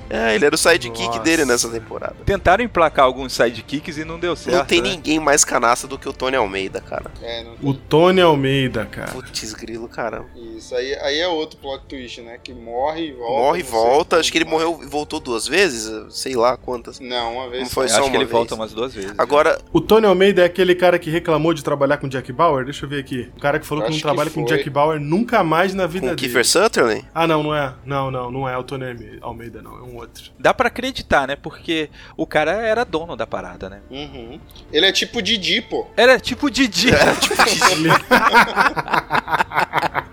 [0.08, 1.20] É, ele era o sidekick Nossa.
[1.20, 2.16] dele nessa temporada.
[2.24, 4.56] Tentaram emplacar alguns sidekicks e não deu certo.
[4.56, 4.90] Não tem né?
[4.90, 7.10] ninguém mais canasta do que o Tony Almeida, cara.
[7.22, 9.10] É, não O Tony Almeida, cara.
[9.12, 10.24] Putz, grilo, cara.
[10.56, 12.38] Isso aí, aí é outro plot twist, né?
[12.42, 13.32] Que morre e volta.
[13.32, 14.16] Morre e volta.
[14.18, 14.62] Acho que ele mais.
[14.62, 15.90] morreu e voltou duas vezes.
[16.14, 17.00] Sei lá quantas.
[17.00, 17.64] Não, uma vez.
[17.64, 18.32] Não foi só acho uma que ele vez.
[18.32, 19.12] volta umas duas vezes.
[19.18, 22.64] Agora, O Tony Almeida é aquele cara que reclamou de trabalhar com Jack Bauer?
[22.64, 23.30] Deixa eu ver aqui.
[23.36, 24.56] O cara que falou que não que trabalha com foi.
[24.56, 26.28] Jack Bauer nunca mais na vida com dele.
[26.28, 27.04] Kiefer Sutherland?
[27.14, 27.74] Ah, não, não é.
[27.84, 28.84] Não, não, não é o Tony
[29.20, 29.78] Almeida, não.
[29.78, 30.30] É um outro.
[30.38, 31.36] Dá pra acreditar, né?
[31.36, 33.80] Porque o cara era dono da parada, né?
[33.90, 34.40] Uhum.
[34.72, 35.86] Ele é tipo Didi, pô.
[35.96, 36.88] Era tipo Didi.
[37.70, 37.90] Ele-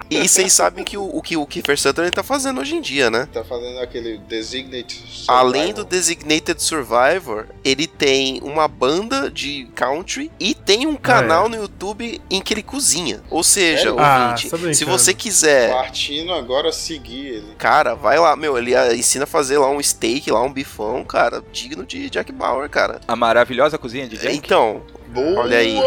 [0.09, 3.09] E vocês sabem que o, o que o Kiefer Sutherland tá fazendo hoje em dia,
[3.09, 3.27] né?
[3.33, 5.35] Tá fazendo aquele Designate Survivor.
[5.35, 11.55] Além do Designated Survivor, ele tem uma banda de country e tem um canal no
[11.55, 13.21] YouTube em que ele cozinha.
[13.29, 13.95] Ou seja?
[13.97, 14.75] Ah, ouvinte, brincando.
[14.75, 17.55] se você quiser, Partindo agora seguir ele.
[17.57, 21.05] cara, vai lá, meu, ele ah, ensina a fazer lá um steak, lá um bifão,
[21.05, 22.99] cara, digno de Jack Bauer, cara.
[23.07, 24.35] A maravilhosa cozinha de Jack.
[24.35, 25.43] Então, Boa!
[25.43, 25.77] Olha aí.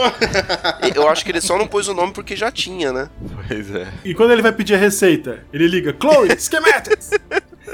[0.96, 3.10] eu acho que ele só não pôs o nome porque já tinha, né?
[3.46, 3.88] Pois é.
[4.04, 7.10] E quando ele vai pedir a receita, ele liga Chloe, Schematics!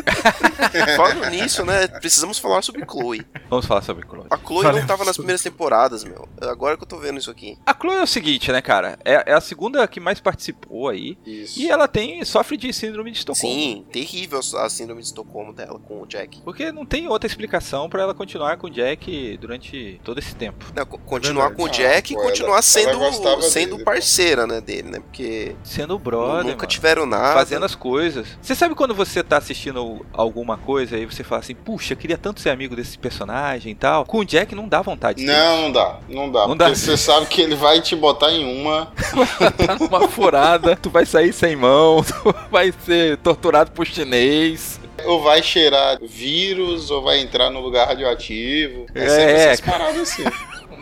[0.97, 1.87] Falando nisso, né?
[1.89, 3.25] Precisamos falar sobre Chloe.
[3.49, 4.27] Vamos falar sobre Chloe.
[4.31, 6.29] A Chloe Falemos não tava nas primeiras temporadas, meu.
[6.41, 7.59] Agora que eu tô vendo isso aqui.
[7.67, 8.99] A Chloe é o seguinte, né, cara?
[9.05, 11.17] É, é a segunda que mais participou aí.
[11.27, 11.59] Isso.
[11.61, 13.55] E ela tem sofre de síndrome de Estocolmo.
[13.55, 16.41] Sim, terrível a síndrome de Estocolmo dela com o Jack.
[16.43, 20.65] Porque não tem outra explicação pra ela continuar com o Jack durante todo esse tempo.
[20.75, 21.57] Não, co- continuar verdade.
[21.57, 24.61] com o Ah, Jack e pô, ela- continuar ela sendo, gostava sendo dele, parceira, né,
[24.61, 25.01] dele, né?
[25.01, 26.67] Porque Sendo brother, nunca mano.
[26.69, 27.35] tiveram nada.
[27.35, 28.27] Fazendo as coisas.
[28.41, 32.41] Você sabe quando você tá assistindo alguma coisa e você fala assim, puxa, queria tanto
[32.41, 34.05] ser amigo desse personagem e tal.
[34.05, 35.25] Com o Jack não dá vontade.
[35.25, 35.99] Não, não dá.
[36.09, 36.41] Não dá.
[36.41, 36.75] Não porque dá.
[36.75, 38.93] você sabe que ele vai te botar em uma.
[39.67, 44.81] tá numa furada, tu vai sair sem mão, tu vai ser torturado por chinês.
[45.05, 48.87] Ou vai cheirar vírus, ou vai entrar no lugar radioativo.
[48.95, 49.09] É, É.
[49.09, 50.25] sempre essas paradas assim.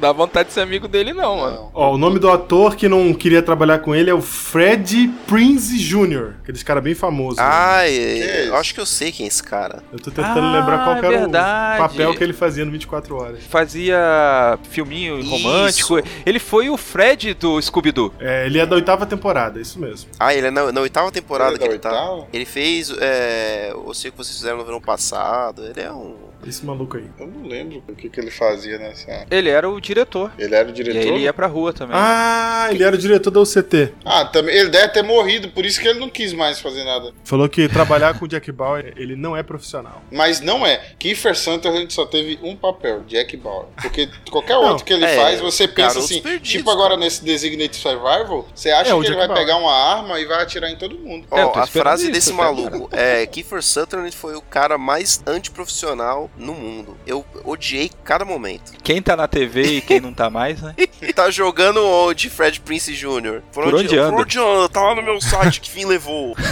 [0.00, 1.56] Não dá vontade de ser amigo dele, não, mano.
[1.56, 1.70] Não.
[1.74, 5.76] Ó, o nome do ator que não queria trabalhar com ele é o Fred Prinze
[5.78, 7.36] Jr., aqueles cara bem famoso.
[7.36, 7.42] né?
[7.46, 9.82] Ai, é eu acho que eu sei quem é esse cara.
[9.92, 11.82] Eu tô tentando Ah, lembrar qual que era verdade.
[11.82, 13.44] o papel que ele fazia no 24 horas.
[13.44, 15.28] Fazia filminho Isso.
[15.28, 16.00] romântico.
[16.24, 18.14] Ele foi o Fred do Scooby-Doo.
[18.18, 20.10] É, ele é da oitava temporada, isso mesmo.
[20.18, 21.90] Ah, ele é na, na oitava temporada Ele é que ele tá.
[21.90, 22.26] oitava?
[22.32, 25.62] Ele fez é, Eu sei o que vocês fizeram no verão passado.
[25.66, 26.30] Ele é um.
[26.46, 27.04] Esse maluco aí.
[27.18, 29.26] Eu não lembro o que, que ele fazia nessa.
[29.30, 30.30] Ele era o diretor.
[30.38, 30.98] Ele era o E diretor?
[31.00, 31.96] aí ele ia pra rua também.
[31.98, 33.92] Ah, ele era o diretor da UCT.
[34.04, 34.54] Ah, também.
[34.56, 37.12] Ele deve ter morrido, por isso que ele não quis mais fazer nada.
[37.24, 40.02] Falou que trabalhar com o Jack Bauer, ele não é profissional.
[40.10, 40.80] Mas não é.
[40.98, 43.66] Kiefer Sutherland só teve um papel, Jack Bauer.
[43.80, 47.00] Porque qualquer Não, outro que ele é, faz, você pensa assim, Perdidos, tipo agora cara.
[47.00, 49.40] nesse Designated Survival, você acha É, que ele Jack vai Bauer.
[49.40, 51.26] pegar uma arma e vai atirar em todo mundo.
[51.30, 52.44] Ó, É, tô a frase isso, desse cara.
[52.52, 56.96] maluco é Kiefer Sutherland foi o cara mais antiprofissional no mundo.
[57.06, 58.72] Eu odiei cada momento.
[58.82, 60.74] Quem tá na TV e quem não tá mais, né?
[61.14, 63.42] Tá jogando onde, Fred Prince Jr.?
[63.52, 64.12] Por onde anda?
[64.12, 64.68] Por onde anda?
[64.68, 66.36] Tá lá no meu site, que fim levou?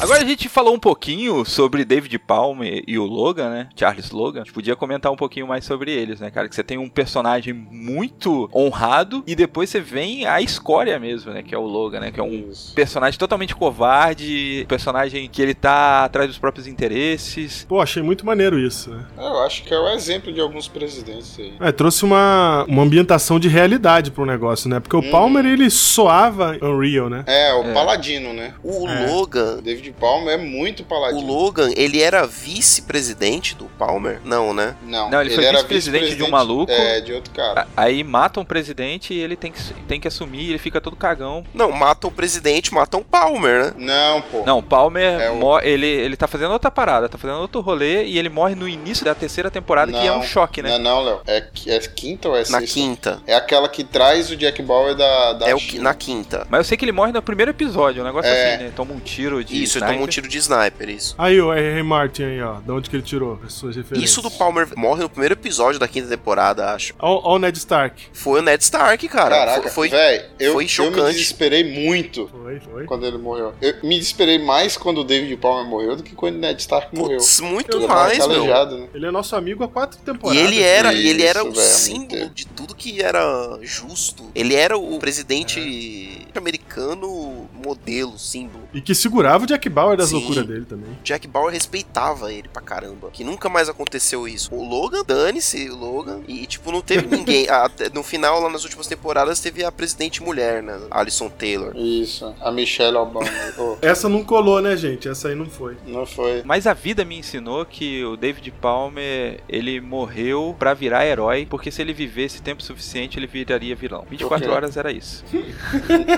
[0.00, 3.68] Agora a gente falou um pouquinho sobre David Palmer e o Logan, né?
[3.76, 4.40] Charles Logan.
[4.40, 6.48] A gente podia comentar um pouquinho mais sobre eles, né, cara?
[6.48, 11.42] Que você tem um personagem muito honrado e depois você vem a escória mesmo, né?
[11.42, 12.10] Que é o Logan, né?
[12.10, 12.74] Que é um Isso.
[12.74, 17.66] personagem totalmente covarde, personagem que ele tá atrás dos próprios interesses.
[17.68, 19.04] Pô, achei muito maneiro isso, né?
[19.18, 21.52] Eu acho que é o exemplo de alguns presidentes aí.
[21.60, 24.80] É, trouxe uma, uma ambientação de realidade pro negócio, né?
[24.80, 25.10] Porque o Hum.
[25.10, 27.22] Palmer, ele soava Unreal, né?
[27.26, 27.74] É, o É.
[27.74, 28.54] Paladino, né?
[28.64, 29.06] O É.
[29.10, 29.60] Logan.
[29.62, 31.26] David Palmer é muito O Paladino.
[31.26, 34.20] Logan, ele era vice-presidente do Palmer?
[34.24, 34.74] Não, né?
[34.82, 36.70] Não, Não, ele foi era vice-presidente de um maluco.
[36.72, 37.66] É, de outro cara.
[37.76, 40.94] A- Aí matam o presidente e ele tem que, tem que assumir, ele fica todo
[40.96, 41.44] cagão.
[41.54, 43.72] Não, matam o presidente, matam o Palmer, né?
[43.78, 44.44] Não, pô.
[44.44, 48.04] Não, o Palmer, É o- ele, ele tá fazendo outra parada, tá fazendo outro rolê
[48.04, 50.70] e ele morre no início da terceira temporada, que é um Não, choque, né?
[50.70, 51.20] Não, não, Léo.
[51.26, 52.66] É, é quinta ou é Na sexta?
[52.74, 53.22] quinta.
[53.26, 56.46] É aquela que traz o Jack Bauer da, da É o na quinta.
[56.50, 58.54] Mas eu sei que ele morre no primeiro episódio, um negócio É.
[58.54, 58.72] assim, né?
[58.76, 59.62] Toma um tiro de.
[59.62, 59.94] Isso, ele sniper.
[59.94, 61.14] tomou um tiro de sniper, isso.
[61.18, 61.82] Aí o R.R.
[61.82, 62.54] Martin aí, ó.
[62.60, 64.10] Da onde que ele tirou as suas referências?
[64.10, 66.94] Isso do Palmer morre no primeiro episódio da quinta temporada, acho.
[66.98, 68.02] Ó, ó o Ned Stark.
[68.12, 69.30] Foi o Ned Stark, cara.
[69.36, 71.12] Caraca, foi, foi- véi, eu, foi eu me chocante.
[71.12, 72.84] desesperei muito Foi, foi.
[72.84, 73.54] quando ele morreu.
[73.60, 76.94] Eu me desesperei mais quando o David Palmer morreu do que quando o Ned Stark
[76.96, 77.18] morreu.
[77.18, 78.44] Putz, muito Eu tava mais, meu.
[78.44, 78.88] né?
[78.94, 80.42] Ele é nosso amigo há quatro E temporadas.
[80.42, 84.30] ele era, e ele era Isso, o velho, símbolo de tudo que era justo.
[84.34, 88.68] Ele era o presidente americano modelo, símbolo.
[88.74, 90.16] E que segurava o Jack Bauer das Sim.
[90.16, 90.98] loucuras dele também.
[91.02, 93.10] Jack Bauer respeitava ele pra caramba.
[93.12, 94.54] Que nunca mais aconteceu isso.
[94.54, 96.20] O Logan, dane-se, o Logan.
[96.28, 97.48] E, tipo, não teve ninguém.
[97.48, 100.78] Até no final, lá nas últimas temporadas, teve a presidente mulher, né?
[100.90, 101.72] Alison Taylor.
[101.76, 103.26] Isso, a Michelle Obama.
[103.58, 105.08] Ô, Essa não colou, né, gente?
[105.08, 105.76] Essa aí não foi.
[105.86, 106.42] não foi.
[106.44, 111.70] Mas a vida me ensinou que o David Palmer, ele morreu pra virar herói, porque
[111.70, 114.04] se ele vivesse tempo suficiente, ele viraria vilão.
[114.10, 114.52] 24 quê?
[114.54, 115.24] horas era isso.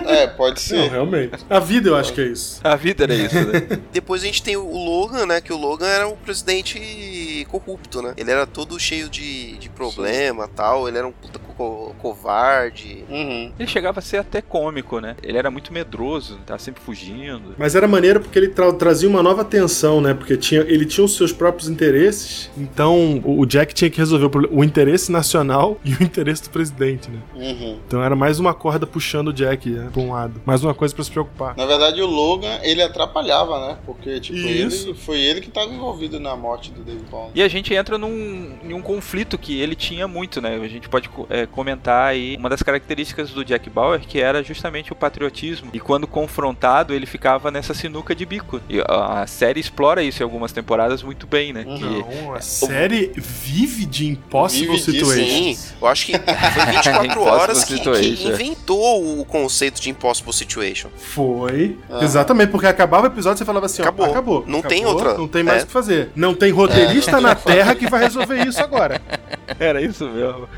[0.07, 0.91] É, pode Não, ser.
[0.91, 1.37] realmente.
[1.49, 2.61] A vida eu acho que é isso.
[2.63, 3.81] A vida era isso, né?
[3.93, 5.41] Depois a gente tem o Logan, né?
[5.41, 8.15] Que o Logan era um presidente corrupto, né?
[8.17, 10.89] Ele era todo cheio de, de problema tal.
[10.89, 13.05] Ele era um puta co- covarde.
[13.09, 13.53] Uhum.
[13.59, 15.17] Ele chegava a ser até cômico, né?
[15.23, 17.55] Ele era muito medroso, tava sempre fugindo.
[17.59, 20.15] Mas era maneiro porque ele tra- trazia uma nova tensão, né?
[20.15, 22.51] Porque tinha, ele tinha os seus próprios interesses.
[22.57, 27.11] Então o Jack tinha que resolver o, o interesse nacional e o interesse do presidente,
[27.11, 27.19] né?
[27.35, 27.79] Uhum.
[27.87, 30.41] Então era mais uma corda puxando o Jack né, pra um lado.
[30.45, 31.57] Mais uma coisa pra se preocupar.
[31.57, 33.79] Na verdade, o Logan, ele atrapalhava, né?
[33.85, 34.89] Porque, tipo, Isso.
[34.89, 37.31] ele foi ele que tava envolvido na morte do David Palmer.
[37.35, 40.55] E a gente entra num, em um conflito que ele tinha muito, né?
[40.63, 44.93] A gente pode é, comentar aí uma das características do Jack Bauer, que era justamente
[44.93, 45.71] o patriotismo.
[45.73, 48.61] E quando confrontado, ele ficava nessa sinuca de bico.
[48.69, 51.65] E a série explora isso em algumas temporadas muito bem, né?
[51.65, 55.59] Que Não, a série vive de Impossible Vive Situations.
[55.59, 56.23] Sim, eu acho que foi
[56.73, 58.29] 24 Impossible horas que, que Situation.
[58.29, 60.89] inventou o conceito de Impossible Situation.
[60.97, 61.79] Foi.
[61.91, 62.03] Ah.
[62.03, 64.07] Exatamente, porque acabava o episódio você falava assim, ó, Acabou.
[64.07, 64.45] acabou.
[64.47, 65.19] Não tem acabou, outra.
[65.19, 65.65] Não tem mais É.
[65.65, 66.11] o que fazer.
[66.15, 69.01] Não tem roteirista na Terra que vai resolver isso agora.
[69.59, 70.49] era isso mesmo.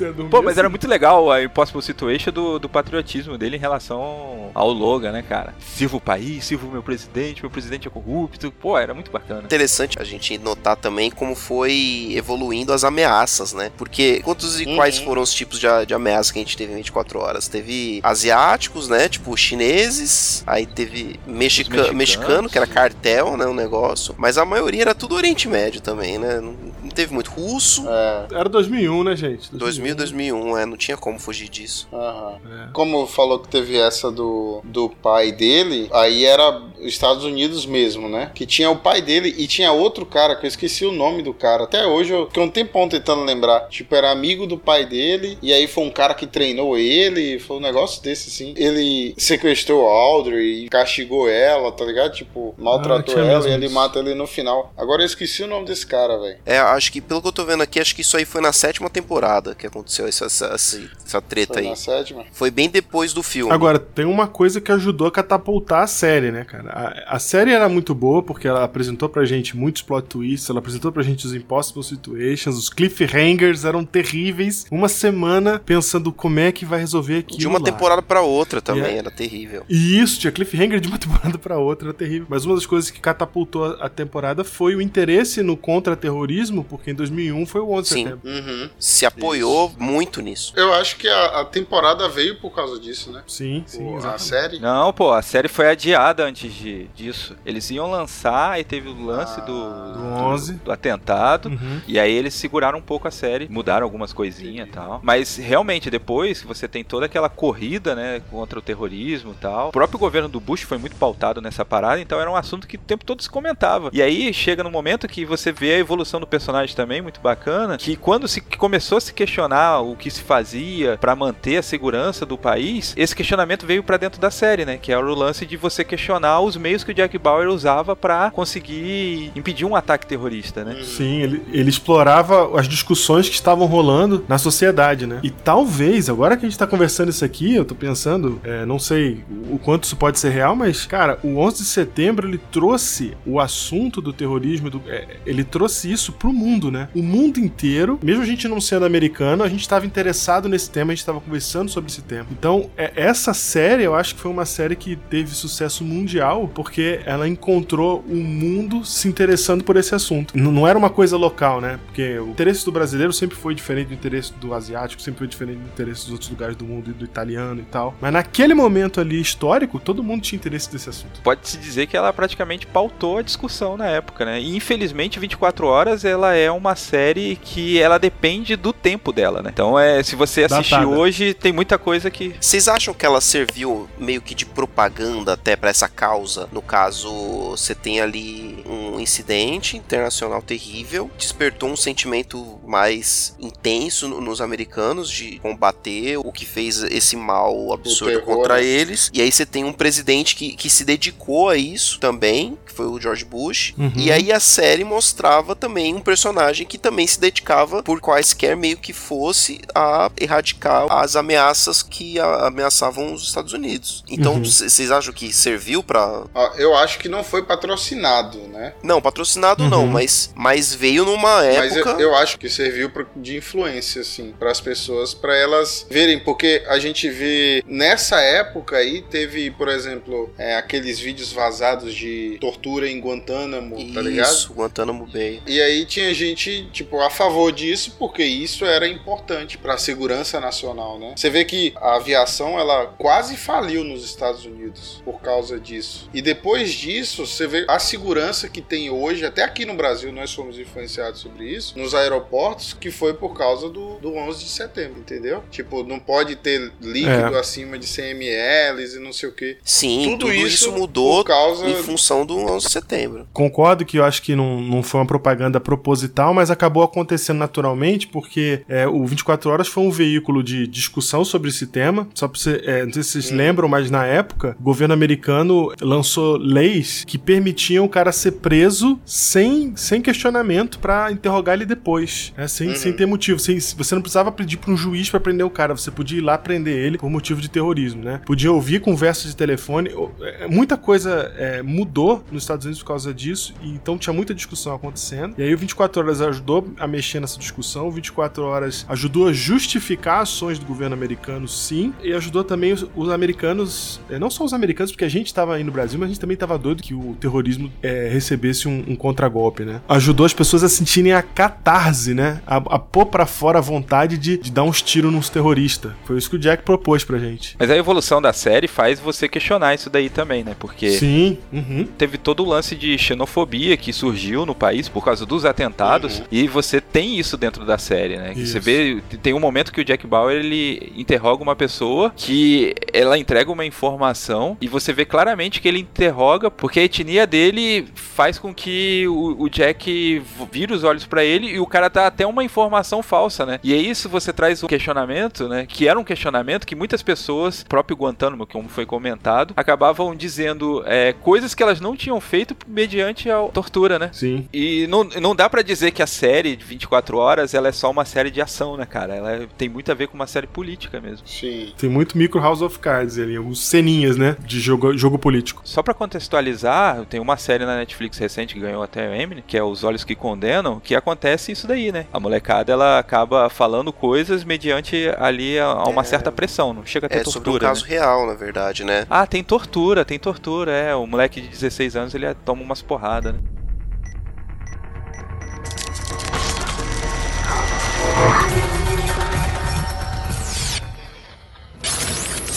[0.00, 0.60] Dormir Pô, mas assim.
[0.60, 5.20] era muito legal a Impossible Situation do, do patriotismo dele em relação ao Logan, né,
[5.22, 5.52] cara?
[5.58, 8.50] Sirva o país, sirva o meu presidente, meu presidente é corrupto.
[8.50, 9.42] Pô, era muito bacana.
[9.42, 13.70] Interessante a gente notar também como foi evoluindo as ameaças, né?
[13.76, 14.76] Porque quantos e Uhum.
[14.76, 17.46] quais foram os tipos de, de ameaça que a gente teve em 24 horas?
[17.48, 19.06] Teve asiáticos, né?
[19.08, 21.96] Tipo chineses, aí teve mexica mexicanos.
[21.98, 23.46] mexicano, que era cartel, né?
[23.46, 24.14] O negócio.
[24.18, 26.40] Mas a maioria era tudo Oriente Médio também, né?
[26.40, 27.84] Não, não teve muito russo.
[27.88, 29.54] É, Era 2001, né, gente?
[29.54, 31.88] 2000, 2001, é, não tinha como fugir disso.
[31.92, 32.34] aham.
[32.50, 32.68] É.
[32.72, 38.08] Como falou que teve essa do, do pai dele, aí era os Estados Unidos mesmo,
[38.08, 38.30] né?
[38.34, 41.32] Que tinha o pai dele e tinha outro cara, que eu esqueci o nome do
[41.34, 41.64] cara.
[41.64, 43.68] Até hoje eu fiquei um tempão tentando lembrar.
[43.68, 47.56] Tipo, era amigo do pai dele, e aí foi um cara que treinou ele, foi
[47.56, 48.54] um negócio desse, assim.
[48.56, 52.12] Ele sequestrou a Audrey e castigou ela, tá ligado?
[52.12, 54.72] Tipo, maltratou tinha ela e ele mata ele no final.
[54.76, 56.38] Agora eu esqueci o nome desse cara, velho.
[56.46, 58.52] É, acho que, pelo que eu tô vendo aqui, acho que isso aí foi na
[58.52, 61.68] sétima temporada que aconteceu essa, essa, essa, essa treta Foi aí.
[61.70, 62.24] na sétima.
[62.32, 63.52] Foi bem depois do filme.
[63.52, 66.70] Agora, tem uma coisa que ajudou a catapultar a série, né, cara?
[66.70, 70.58] A, a série era muito boa porque ela apresentou pra gente muitos plot twists, ela
[70.60, 74.66] apresentou pra gente os Impossible Situations, os cliffhangers eram terríveis.
[74.70, 77.64] Uma semana pensando como é que vai resolver aquilo de uma lá.
[77.64, 79.64] temporada pra outra também, E é- era terrível.
[79.68, 82.26] E isso, tinha cliffhanger de uma temporada pra outra, era terrível.
[82.28, 86.94] Mas uma das coisas que catapultou a, temporada foi o interesse no contra-terrorismo, porque em
[86.94, 88.04] 2001 foi o 11 de Sim.
[88.04, 88.20] setembro.
[88.30, 88.70] Uhum.
[88.78, 90.52] Se apoiou muito nisso.
[90.56, 93.22] Eu acho que a, a temporada veio por causa disso, né?
[93.26, 94.58] Sim, sim, O- a série.
[94.58, 97.36] Não, pô, a série foi adiada antes de, disso.
[97.44, 100.54] Eles iam lançar e teve o lance do, Do 11.
[100.54, 101.48] do atentado.
[101.48, 101.80] Uhum.
[101.86, 105.00] E aí eles seguraram um pouco a série, mudaram algumas coisinhas e tal.
[105.02, 109.68] Mas realmente, depois que você tem toda aquela corrida, né, contra o terrorismo e tal,
[109.68, 112.76] o próprio governo do Bush foi muito pautado nessa parada, então era um assunto que
[112.76, 113.90] o tempo todo se comentava.
[113.92, 117.76] E aí chega no momento que você vê a evolução do personagem também, muito bacana,
[117.76, 122.24] que quando se começou a se questionar o que se fazia pra manter a segurança
[122.26, 125.56] do país, esse questionamento veio pra dentro da série, né, que era o lance de
[125.56, 130.64] você questionar os meios que o Jack Bauer usava pra conseguir impedir um ataque terrorista,
[130.64, 130.78] né?
[130.82, 135.20] Sim, ele, ele explorava as discussões que estavam rolando na sociedade, né?
[135.22, 138.78] E talvez, agora que a gente tá conversando isso aqui, eu tô pensando, é, não
[138.78, 143.12] sei o quanto isso pode ser real, mas, cara, o 11 de setembro ele trouxe
[143.26, 146.88] o assunto do terrorismo, do- é, ele trouxe isso pro mundo, né?
[146.94, 150.92] O mundo inteiro, mesmo a gente não sendo americano, a gente estava interessado nesse tema,
[150.92, 152.26] a gente estava conversando sobre esse tema.
[152.30, 157.00] Então, é, essa série, eu acho que foi uma série que teve sucesso mundial, porque
[157.04, 160.36] ela encontrou o mundo se interessando por esse assunto.
[160.36, 161.78] Não era uma coisa local, né?
[161.86, 165.58] Porque o interesse do brasileiro sempre foi diferente do interesse do asiático, sempre foi diferente
[165.58, 167.94] do interesse dos outros lugares do mundo e do italiano e tal.
[168.00, 171.19] Mas naquele momento ali histórico, todo mundo tinha interesse nesse assunto.
[171.20, 174.40] Pode-se dizer que ela praticamente pautou a discussão na época, né?
[174.40, 179.50] E infelizmente 24 horas ela é uma série que ela depende do tempo dela, né?
[179.52, 180.88] Então é, se você assistir Datada.
[180.88, 185.56] hoje, tem muita coisa que Vocês acham que ela serviu meio que de propaganda até
[185.56, 186.48] pra essa causa?
[186.52, 187.10] No caso,
[187.50, 195.10] você tem ali um incidente internacional terrível, despertou um sentimento mais intenso no- nos americanos
[195.10, 198.64] de combater o que fez esse mal absurdo terror, contra né?
[198.64, 199.10] eles.
[199.12, 202.86] E aí você tem um presidente que, que se dedicou a isso também, que foi
[202.86, 203.74] o George Bush.
[203.76, 203.92] Uhum.
[203.96, 208.76] E aí a série mostrava também um personagem que também se dedicava por quaisquer meio
[208.76, 214.04] que fosse a erradicar as ameaças que a- ameaçavam os Estados Unidos.
[214.08, 214.44] Então, Uhum.
[214.44, 216.24] vocês acham que serviu pra.
[216.34, 218.74] Ó, eu acho que não foi patrocinado, né?
[218.82, 219.90] Não, patrocinado não, Uhum.
[219.90, 221.90] mas, mas veio numa Mas época.
[221.92, 226.18] eu, eu acho que serviu pra- de influência, assim, para as pessoas, para elas verem,
[226.20, 232.36] porque a gente vê nessa época aí teve, por exemplo, é, aqueles vídeos vazados de
[232.40, 234.30] tortura em Guantánamo, tá ligado?
[234.32, 235.40] Isso, Guantanamo Bay.
[235.46, 240.38] E aí tinha gente, tipo, a favor disso, porque isso era importante para a segurança
[240.40, 241.14] nacional, né?
[241.16, 246.10] Você vê que a aviação, ela quase faliu nos Estados Unidos, Unidos por causa disso.
[246.12, 250.34] E depois disso, você vê a segurança que tem hoje, até aqui no Brasil nós
[250.34, 254.98] fomos influenciados sobre isso, nos aeroportos, que foi por causa do, do 11 de setembro,
[255.00, 255.42] entendeu?
[255.50, 257.38] Tipo, não pode ter líquido É.
[257.38, 259.56] acima de 100 ml e não sei o que.
[259.64, 263.26] Sim, Tudo tudo, isso isso, mudou por causa- em função do 11 de setembro.
[263.32, 268.06] Concordo que eu acho que não, não foi uma propaganda proposital, mas acabou acontecendo naturalmente
[268.08, 272.08] porque é, o 24 Horas foi um veículo de discussão sobre esse tema.
[272.14, 275.72] Só pra você, é, não sei se vocês lembram, mas na época o governo americano
[275.80, 282.32] lançou leis que permitiam o cara ser preso sem, sem questionamento pra interrogar ele depois,
[282.36, 282.46] né?
[282.48, 283.38] sem, sem ter motivo.
[283.38, 286.22] Sem, você não precisava pedir pra um juiz pra prender o cara, você podia ir
[286.22, 288.20] lá prender ele por motivo de terrorismo, né?
[288.24, 289.90] Podia ouvir conversas de telefone.
[289.90, 294.12] o- é, Muita coisa é, mudou nos Estados Unidos por causa disso, e então tinha
[294.12, 295.34] muita discussão acontecendo.
[295.36, 299.32] E aí o 24 Horas ajudou a mexer nessa discussão, o 24 Horas ajudou a
[299.32, 304.44] justificar ações do governo americano, sim, e ajudou também os, os americanos, é, não só
[304.44, 306.84] os americanos, porque a gente tava aí no Brasil, mas a gente também tava doido
[306.84, 309.80] que o terrorismo é, recebesse um, um contragolpe, né?
[309.88, 312.40] Ajudou as pessoas a sentirem a catarse, né?
[312.46, 315.90] A, a pôr pra fora a vontade de, de dar uns tiros nos terroristas.
[316.04, 317.56] Foi isso que o Jack propôs pra gente.
[317.58, 320.54] Mas a evolução da série faz você questionar isso daí também, né?
[320.60, 321.88] Porque Sim, uhum.
[321.98, 326.26] teve todo o lance de xenofobia que surgiu no país por causa dos atentados Uhum.
[326.30, 328.34] e você tem isso dentro da série, né?
[328.34, 328.52] Que Isso.
[328.52, 333.16] Você vê, tem um momento que o Jack Bauer ele interroga uma pessoa que ela
[333.16, 338.38] entrega uma informação e você vê claramente que ele interroga porque a etnia dele faz
[338.38, 342.26] com que o, o Jack vire os olhos pra ele e o cara dá até
[342.26, 343.58] uma informação falsa, né?
[343.62, 345.66] E é isso você traz um questionamento, né?
[345.66, 350.49] Que era um questionamento que muitas pessoas, próprio Guantánamo, como foi comentado, acabavam dizendo
[350.86, 354.10] é, coisas que elas não tinham feito mediante a tortura, né?
[354.12, 354.48] Sim.
[354.52, 357.90] E não, não dá pra dizer que a série de 24 horas ela é só
[357.90, 359.14] uma série de ação, né, cara?
[359.14, 361.26] Ela é- tem muito a ver com uma série política mesmo.
[361.26, 361.72] Sim.
[361.78, 364.36] Tem muito micro House of Cards ali, alguns ceninhas, né?
[364.40, 365.62] De jogo, jogo político.
[365.64, 369.56] Só pra contextualizar, tem uma série na Netflix recente que ganhou até o Emmy, que
[369.56, 372.06] é Os Olhos que Condenam, que acontece isso daí, né?
[372.12, 376.04] A molecada ela acaba falando coisas mediante ali a, a uma É.
[376.04, 377.90] certa pressão, não chega a ter É sobre um tortura, caso né?
[377.90, 379.06] real, na verdade, né?
[379.10, 380.94] Ah, tem tortura, tem tortura, é.
[380.94, 383.40] O moleque de 16 anos ele toma umas porradas, né?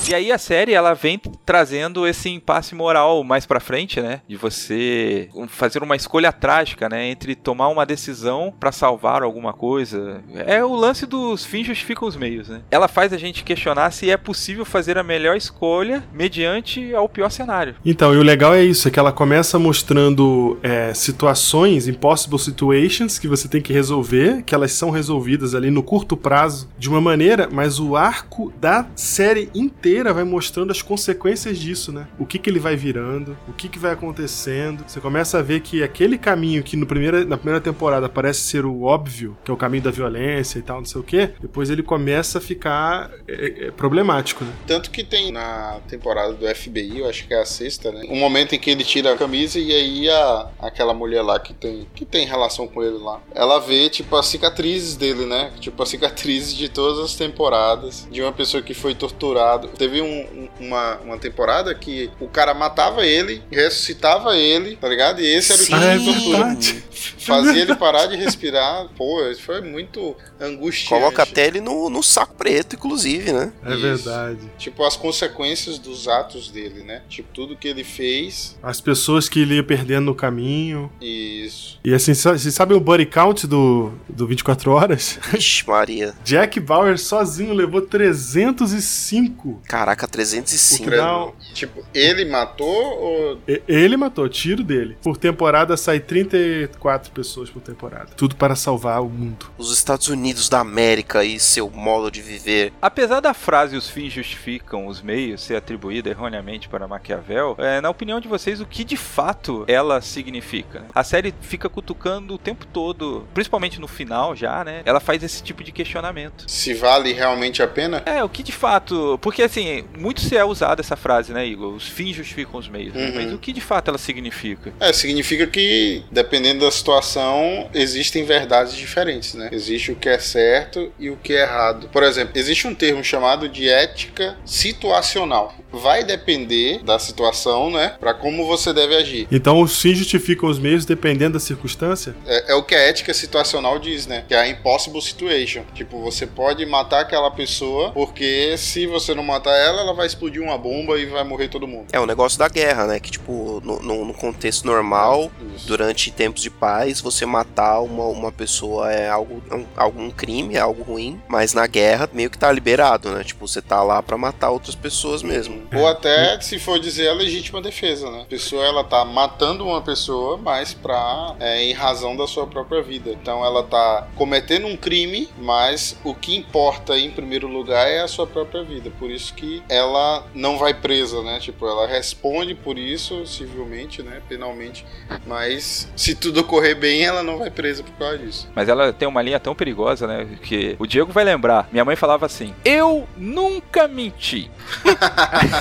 [0.10, 4.20] E aí a série ela vem trazendo esse impasse moral mais pra frente, né?
[4.28, 7.08] De você fazer uma escolha trágica, né?
[7.08, 10.22] Entre tomar uma decisão pra salvar alguma coisa.
[10.46, 12.62] É o lance dos fins justificam os meios, né?
[12.70, 17.30] Ela faz a gente questionar se é possível fazer a melhor escolha mediante ao pior
[17.30, 17.76] cenário.
[17.86, 23.18] Então, e o legal é isso, é que ela começa mostrando é, situações, impossible situations,
[23.18, 27.00] que você tem que resolver, que elas são resolvidas ali no curto prazo de uma
[27.00, 32.08] maneira, mas o arco da série inteira vai mostrando as consequências disso, né?
[32.18, 34.84] O que que ele vai virando, o que que vai acontecendo.
[34.88, 38.66] Você começa a ver que aquele caminho que no primeira, na primeira temporada parece ser
[38.66, 41.70] o óbvio, que é o caminho da violência e tal, não sei o quê, depois
[41.70, 44.54] ele começa a ficar é, é, problemático, né?
[44.66, 48.02] Tanto que tem na temporada do FBI, eu acho que é a sexta, né?
[48.10, 51.54] Um momento em que ele tira a camisa e aí a, aquela mulher lá que
[51.54, 55.52] tem, que tem relação com ele lá, ela vê, tipo, as cicatrizes dele, né?
[55.60, 59.68] Tipo, as cicatrizes de todas as temporadas de uma pessoa que foi torturado.
[59.84, 65.20] Teve um- um- uma, uma temporada que o cara matava ele, ressuscitava ele, tá ligado?
[65.20, 65.74] E esse era o Sim.
[65.74, 66.84] tipo Ah, é de tortura.
[67.18, 68.88] Fazia ele parar de respirar.
[68.96, 70.90] Pô, isso foi muito angustiante.
[70.90, 73.52] Coloca até ele no, no saco preto, inclusive, né?
[73.66, 73.82] É Isso.
[73.82, 74.40] verdade.
[74.58, 77.02] Tipo, as consequências dos atos dele, né?
[77.10, 78.58] Tipo, tudo que ele fez.
[78.62, 80.92] As pessoas que ele ia perdendo no caminho.
[81.02, 81.80] Isso.
[81.84, 85.20] E assim, vocês sabem o body count do, do 24 Horas?
[85.34, 86.14] Ixi, Maria.
[86.24, 89.62] Jack Bauer sozinho levou 305.
[89.68, 90.90] Caraca, 305.
[90.90, 91.34] Não.
[91.54, 93.40] Tipo, ele matou ou.
[93.68, 94.98] Ele matou, tiro dele.
[95.02, 98.08] Por temporada sai 34 pessoas por temporada.
[98.16, 99.48] Tudo para salvar o mundo.
[99.58, 102.74] Os Estados Unidos da América e seu modo de viver.
[102.82, 107.90] Apesar da frase os fins justificam os meios ser atribuída erroneamente para Maquiavel, é, na
[107.90, 110.86] opinião de vocês, o que de fato ela significa?
[110.94, 114.82] A série fica cutucando o tempo todo, principalmente no final já, né?
[114.86, 116.46] Ela faz esse tipo de questionamento.
[116.48, 118.02] Se vale realmente a pena?
[118.06, 119.18] É, o que de fato.
[119.22, 121.74] Porque assim, muito se é usada essa frase, né, Igor?
[121.74, 122.94] Os fins justificam os meios.
[122.94, 123.08] né?
[123.08, 123.16] Uhum.
[123.16, 124.74] Mas o que de fato ela significa?
[124.80, 129.50] É, significa que, dependendo da situação, existem verdades diferentes, né?
[129.54, 131.88] Existe o que é certo e o que é errado.
[131.88, 135.56] Por exemplo, existe um termo chamado de ética situacional.
[135.74, 137.96] Vai depender da situação, né?
[138.00, 139.28] Pra como você deve agir.
[139.32, 142.16] Então os fins justificam os meios dependendo da circunstância?
[142.26, 144.24] É, é o que a ética situacional diz, né?
[144.28, 145.64] Que é a impossible situation.
[145.74, 150.42] Tipo, você pode matar aquela pessoa porque se você não matar ela, ela vai explodir
[150.42, 151.88] uma bomba e vai morrer todo mundo.
[151.92, 153.00] É o negócio da guerra, né?
[153.00, 155.68] Que, tipo, no, no- no contexto normal, Isso.
[155.68, 160.56] durante tempos de paz, você matar uma, uma pessoa é algo, é um, algum crime,
[160.56, 163.24] é algo ruim, mas na guerra meio que tá liberado, né?
[163.24, 165.63] Tipo, você tá lá pra matar outras pessoas mesmo.
[165.76, 168.22] Ou até, se for dizer, a legítima defesa, né?
[168.22, 172.82] A pessoa, ela tá matando uma pessoa, mas pra, é, em razão da sua própria
[172.82, 173.12] vida.
[173.12, 178.08] Então ela tá cometendo um crime, mas o que importa em primeiro lugar é a
[178.08, 178.92] sua própria vida.
[179.00, 181.40] Por isso que ela não vai presa, né?
[181.40, 184.22] Tipo, ela responde por isso, civilmente, né?
[184.28, 184.86] Penalmente.
[185.26, 188.50] Mas se tudo ocorrer bem, ela não vai presa por causa disso.
[188.56, 190.28] Mas ela tem uma linha tão perigosa, né?
[190.42, 191.68] Que o Diego vai lembrar.
[191.72, 194.50] Minha mãe falava assim: Eu nunca menti.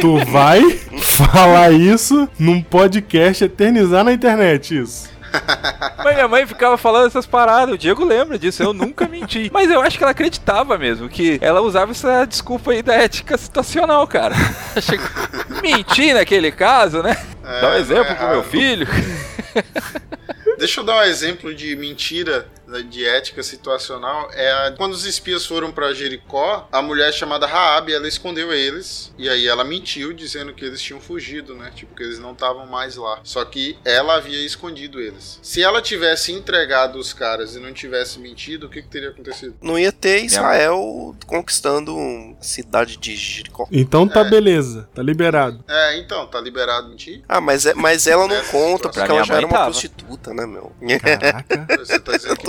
[0.00, 0.62] Tu vai
[1.00, 5.16] falar isso num podcast eternizar na internet, isso.
[6.04, 7.74] Mas minha mãe ficava falando essas paradas.
[7.74, 8.62] O Diego lembra disso.
[8.62, 9.50] Eu nunca menti.
[9.52, 11.08] Mas eu acho que ela acreditava mesmo.
[11.08, 14.34] Que ela usava essa desculpa aí da ética situacional, cara.
[15.62, 17.16] Mentir naquele caso, né?
[17.44, 18.86] É, Dá um é exemplo pro meu filho.
[20.58, 22.46] Deixa eu dar um exemplo de mentira
[22.88, 24.28] de ética situacional.
[24.32, 29.12] É a- quando os espias foram pra Jericó, a mulher chamada Raab, ela escondeu eles
[29.18, 31.70] e aí ela mentiu dizendo que eles tinham fugido, né?
[31.74, 33.20] Tipo que eles não estavam mais lá.
[33.22, 35.38] Só que ela havia escondido eles.
[35.42, 39.54] Se ela tivesse entregado os caras e não tivesse mentido, o que, que teria acontecido?
[39.62, 41.96] Não ia ter Israel conquistando
[42.38, 43.66] a cidade de Jericó.
[43.70, 44.24] Então tá É.
[44.30, 45.62] beleza, tá liberado.
[45.68, 47.22] É, então, tá liberado mentir?
[47.28, 48.92] Ah, mas, é, mas ela não conta situação.
[48.92, 49.64] porque ela já era uma tava.
[49.70, 50.72] prostituta, né, meu?
[51.00, 51.66] Caraca.
[51.78, 52.46] Você tá dizendo que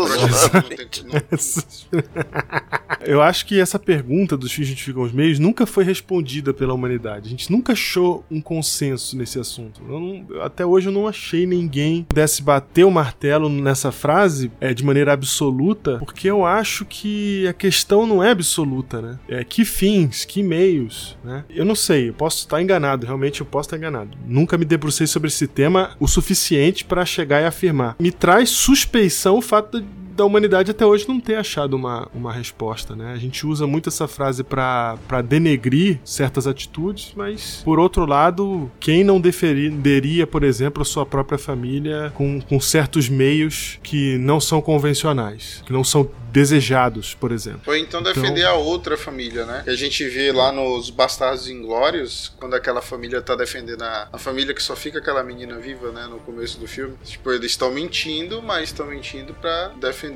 [3.05, 7.27] Eu acho que essa pergunta dos fins justificam os meios nunca foi respondida pela humanidade.
[7.27, 9.81] A gente nunca achou um consenso nesse assunto.
[9.87, 13.91] Eu não- eu- até hoje eu não achei ninguém que pudesse bater o martelo nessa
[13.91, 19.19] frase é, de maneira absoluta, porque eu acho que a questão não é absoluta, né?
[19.27, 21.45] É que fins, que meios, né?
[21.49, 24.17] Eu não sei, eu posso estar enganado, realmente eu posso estar enganado.
[24.25, 27.95] Nunca me debrucei sobre esse tema o suficiente para chegar e afirmar.
[27.99, 29.87] Me traz suspeição o fato de
[30.17, 33.13] da humanidade até hoje não ter achado uma, uma resposta, né?
[33.13, 39.03] A gente usa muito essa frase pra denegrir certas atitudes, mas por outro lado, quem
[39.03, 44.59] não defenderia, por exemplo, a sua própria família com, com certos meios que não são
[44.59, 47.61] convencionais, que não são desejados, por exemplo.
[47.67, 49.61] Ou então defender a outra família, né?
[49.63, 54.17] Que a gente vê lá nos Bastardos Inglórios, quando aquela família tá defendendo a, a
[54.17, 56.05] família que só fica aquela menina viva, né?
[56.07, 56.95] No começo do filme.
[57.03, 60.06] Tipo, eles estão mentindo, mas estão mentindo pra defender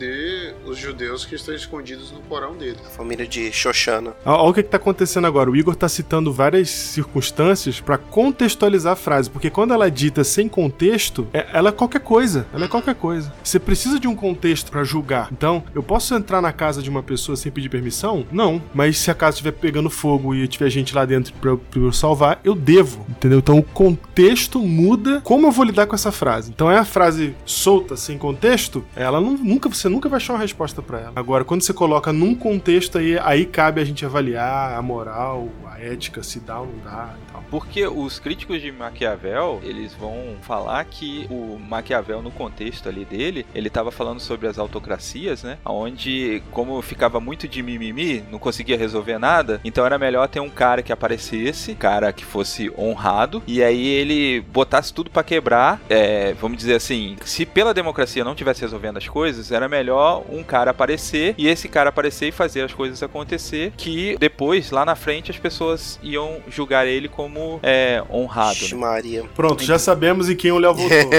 [0.66, 2.80] os judeus que estão escondidos no porão deles.
[2.96, 4.14] Família de Xoxana.
[4.26, 5.50] Olha o que, que tá acontecendo agora.
[5.50, 10.24] O Igor tá citando várias circunstâncias pra contextualizar a frase, porque quando ela é dita
[10.24, 12.46] sem contexto, é- ela é qualquer coisa.
[12.54, 13.34] Ela é qualquer coisa.
[13.44, 15.28] Você precisa de um contexto pra julgar.
[15.32, 18.26] Então, eu posso entrar na casa de uma pessoa sem pedir permissão?
[18.32, 18.62] Não.
[18.74, 21.80] Mas se a casa estiver pegando fogo e tiver gente lá dentro pra eu, pra
[21.80, 23.06] eu salvar, eu devo.
[23.10, 23.40] Entendeu?
[23.40, 26.52] Então, o contexto muda como eu vou lidar com essa frase.
[26.54, 30.40] Então, é a frase solta, sem contexto, ela não- nunca, você nunca vai achar uma
[30.40, 31.12] resposta pra ela.
[31.16, 35.80] Agora, quando você coloca num contexto, aí, aí cabe a gente avaliar a moral, a
[35.80, 37.44] ética, se dá ou não dá e tal.
[37.50, 43.46] Porque os críticos de Maquiavel, eles vão falar que o Maquiavel, no contexto ali dele,
[43.56, 45.58] ele tava falando sobre as autocracias, né?
[45.66, 50.50] Onde, como ficava muito de mimimi, não conseguia resolver nada, então era melhor ter um
[50.50, 55.82] cara que aparecesse, cara que fosse honrado, e aí ele botasse tudo pra quebrar.
[55.90, 60.44] é, vamos dizer assim, se pela democracia não tivesse resolvendo as coisas, era melhor um
[60.44, 64.96] cara aparecer e esse cara aparecer e fazer as coisas acontecer, que depois, lá na
[64.96, 68.60] frente, as pessoas iam julgar ele como é, honrado.
[68.70, 68.76] Né?
[68.76, 69.24] Maria.
[69.34, 71.10] Pronto, já sabemos em quem o Léo votou.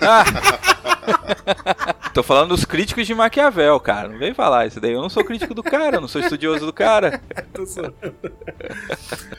[0.00, 0.24] Ah!
[2.12, 4.08] Tô falando dos críticos de Maquiavel, cara.
[4.08, 4.92] Não vem falar isso daí.
[4.92, 7.20] Eu não sou crítico do cara, eu não sou estudioso do cara.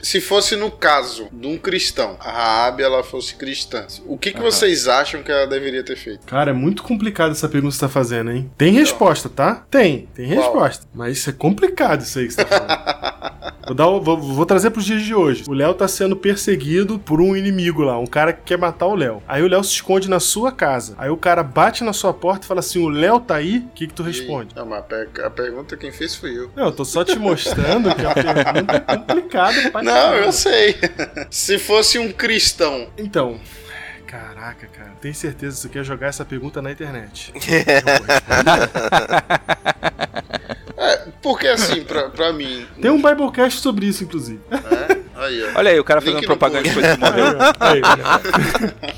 [0.02, 4.40] Se fosse no caso de um cristão, a Raab ela fosse cristã, o que, que
[4.40, 6.24] vocês acham que ela deveria ter feito?
[6.26, 8.50] Cara, é muito complicado essa pergunta que você tá fazendo, hein?
[8.56, 9.64] Tem resposta, tá?
[9.70, 10.38] Tem, tem Qual?
[10.40, 10.86] resposta.
[10.94, 13.54] Mas isso é complicado isso aí que você tá falando.
[13.66, 15.44] vou, dar o- vou, vou trazer pros dias de hoje.
[15.48, 18.94] O Léo tá sendo perseguido por um inimigo lá, um cara que quer matar o
[18.94, 19.22] Léo.
[19.26, 20.94] Aí o Léo se esconde na sua casa.
[20.96, 23.58] Aí o cara bate na sua porta e fala assim: o Léo tá aí?
[23.58, 24.54] O que, que tu responde?
[24.54, 26.48] Não, mas a per- a pergunta quem fez fui eu.
[26.54, 30.76] Não, eu tô só te mostrando que a pergunta é complicada pra Não, eu sei.
[31.30, 33.40] Se fosse um cristão, Então.
[34.06, 34.92] Caraca, cara.
[35.02, 37.30] Tem certeza que você quer jogar essa pergunta na internet?
[40.78, 42.66] é, Porque assim, pra, pra mim.
[42.80, 44.40] Tem um Biblecast sobre isso, inclusive.
[44.50, 44.97] É?
[45.18, 45.42] Aí.
[45.54, 47.26] Olha aí, o cara fazendo propaganda depois que morreu.
[47.60, 47.80] Aí.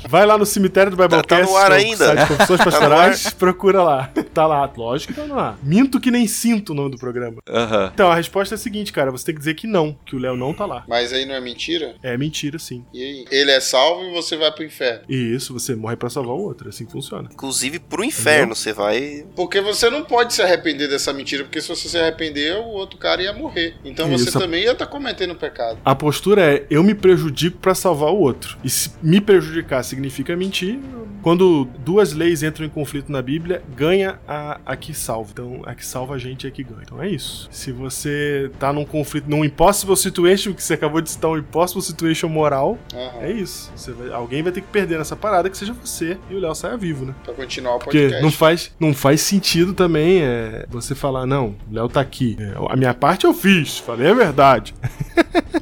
[0.08, 1.28] Vai lá no cemitério do Biblecast.
[1.28, 2.04] Tá- tá no ar é ainda.
[2.06, 4.10] site de Confissões Tá Pastorais, procura lá.
[4.34, 5.58] Tá lá, lógico que tá no ar.
[5.62, 7.38] Minto que nem sinto o nome do programa.
[7.48, 7.90] Aham.
[7.94, 9.10] Então, a resposta é a seguinte, cara.
[9.10, 10.84] Você tem que dizer que não, que o Léo não tá lá.
[10.88, 11.94] Mas aí não é mentira?
[12.02, 12.84] É mentira, sim.
[12.92, 13.24] E aí?
[13.30, 15.02] Ele é salvo e você vai pro inferno.
[15.08, 16.68] E isso, você morre pra salvar o outro.
[16.68, 17.28] É assim que funciona.
[17.32, 19.24] Inclusive pro inferno, você vai.
[19.34, 22.98] Porque você não pode se arrepender dessa mentira, porque se você se arrepender, o outro
[22.98, 23.74] cara ia morrer.
[23.84, 24.38] Então você Isso.
[24.38, 25.78] também ia estar cometendo pecado.
[25.84, 28.58] A postura é eu me prejudico pra salvar o outro.
[28.64, 30.78] E se me prejudicar significa mentir.
[31.22, 35.28] Quando duas leis entram em conflito na Bíblia, ganha a, a que salva.
[35.32, 36.80] Então, a que salva a gente é a que ganha.
[36.82, 37.46] Então é isso.
[37.52, 41.82] Se você tá num conflito, num impossible situation, que você acabou de citar um impossible
[41.82, 43.20] situation moral, Aham.
[43.20, 43.70] é isso.
[43.98, 46.74] Vai- alguém vai ter que perder nessa parada que seja você e o Léo saia
[46.78, 47.14] vivo, né?
[47.22, 48.22] Pra continuar o Porque podcast.
[48.22, 52.34] não faz, não faz sentido também é, você falar, não, o Léo tá aqui.
[52.40, 54.74] É, a minha parte eu fiz, falei a verdade.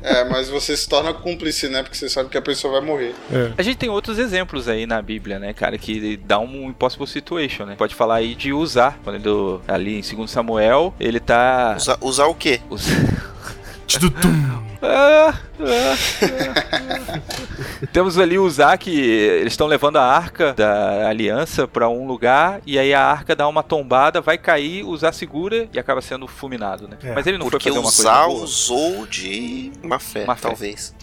[0.02, 1.82] É, mas você se torna cúmplice, né?
[1.82, 3.14] Porque você sabe que a pessoa vai morrer.
[3.32, 3.52] É.
[3.58, 7.64] A gente tem outros exemplos aí na Bíblia, né, cara, que dá um impossible situation,
[7.66, 7.74] né?
[7.76, 11.74] Pode falar aí de usar, quando ele, ali em 2 Samuel, ele tá...
[11.76, 12.60] Usar, usar o quê?
[12.70, 12.92] usa-.
[14.80, 17.20] Ah, ah, ah.
[17.92, 22.60] Temos ali o Zá que eles estão levando a arca da aliança pra um lugar
[22.66, 26.26] e aí a arca dá uma tombada, vai cair, o Zá segura e acaba sendo
[26.28, 26.96] fulminado, né?
[27.02, 28.44] É, Mas ele não Porque foi fazer uma usar coisa boa.
[28.44, 30.48] usou de má fé, Má fé.
[30.48, 30.94] talvez.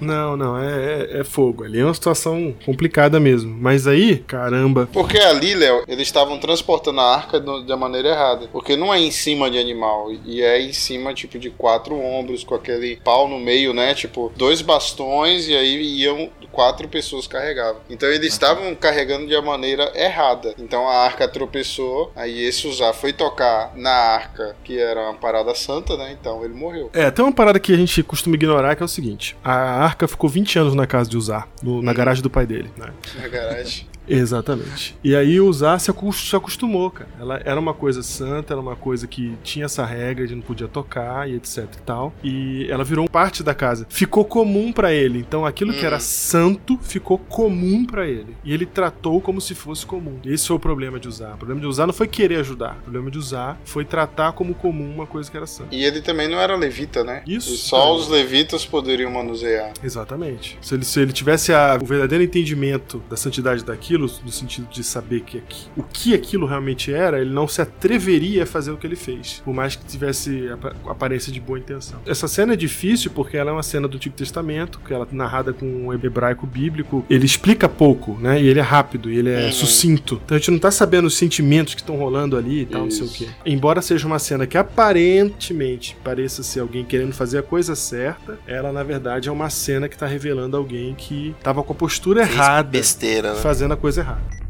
[0.00, 1.64] Não, não, é, é- é fogo.
[1.64, 3.56] Ali é uma situação complicada mesmo.
[3.60, 4.88] Mas aí, caramba.
[4.92, 8.48] Porque ali, Léo, eles estavam transportando a arca da maneira errada.
[8.52, 12.44] Porque não é em cima de animal, e é em cima, tipo, de quatro ombros,
[12.44, 13.94] com aquele pau no meio, né?
[13.94, 17.80] Tipo, dois bastões, e aí iam quatro pessoas carregavam.
[17.90, 20.54] Então eles estavam carregando de uma maneira errada.
[20.58, 25.54] Então a arca tropeçou, aí esse usar foi tocar na arca, que era uma parada
[25.54, 26.16] santa, né?
[26.18, 26.90] Então ele morreu.
[26.92, 30.08] É, tem uma parada que a gente costuma ignorar que é o seguinte: a arca
[30.08, 32.92] ficou 20 anos na casa de Usar, na garagem do pai dele, né?
[33.20, 33.86] Na garagem.
[34.08, 34.96] Exatamente.
[35.02, 37.08] E aí o Uzar se acos- se acostumou, cara.
[37.18, 40.68] Ela era uma coisa santa, era uma coisa que tinha essa regra de não podia
[40.68, 42.12] tocar e etc e tal.
[42.22, 43.86] E ela virou parte da casa.
[43.88, 45.18] Ficou comum pra ele.
[45.18, 48.36] Então aquilo que era santo ficou comum pra ele.
[48.44, 50.18] E ele tratou como se fosse comum.
[50.24, 51.34] Esse foi o problema de usar.
[51.34, 52.76] O problema de usar não foi querer ajudar.
[52.80, 55.74] O problema de usar foi tratar como comum uma coisa que era santa.
[55.74, 57.22] E ele também não era levita, né?
[57.26, 57.54] Isso.
[57.54, 57.96] E só É.
[57.96, 59.72] os levitas poderiam manusear.
[59.82, 60.58] Exatamente.
[60.60, 64.82] Se ele, se ele tivesse a- o verdadeiro entendimento da santidade daquilo, no sentido de
[64.84, 68.76] saber que aqui- o que aquilo realmente era, ele não se atreveria a fazer o
[68.76, 71.98] que ele fez, por mais que tivesse apa- aparência de boa intenção.
[72.06, 75.14] Essa cena é difícil porque ela é uma cena do Antigo Testamento, que ela é
[75.14, 77.04] narrada com um hebraico bíblico.
[77.08, 78.40] Ele explica pouco, né?
[78.40, 79.52] E ele é rápido, e ele é Uhum.
[79.52, 80.20] sucinto.
[80.24, 82.90] Então a gente não tá sabendo os sentimentos que estão rolando ali e tal, não
[82.90, 83.14] sei o Isso.
[83.18, 83.28] quê.
[83.44, 88.72] Embora seja uma cena que aparentemente pareça ser alguém querendo fazer a coisa certa, ela
[88.72, 92.36] na verdade é uma cena que tá revelando alguém que tava com a postura Fez
[92.38, 93.40] errada, besteira, né?
[93.40, 94.45] fazendo a coisa errada.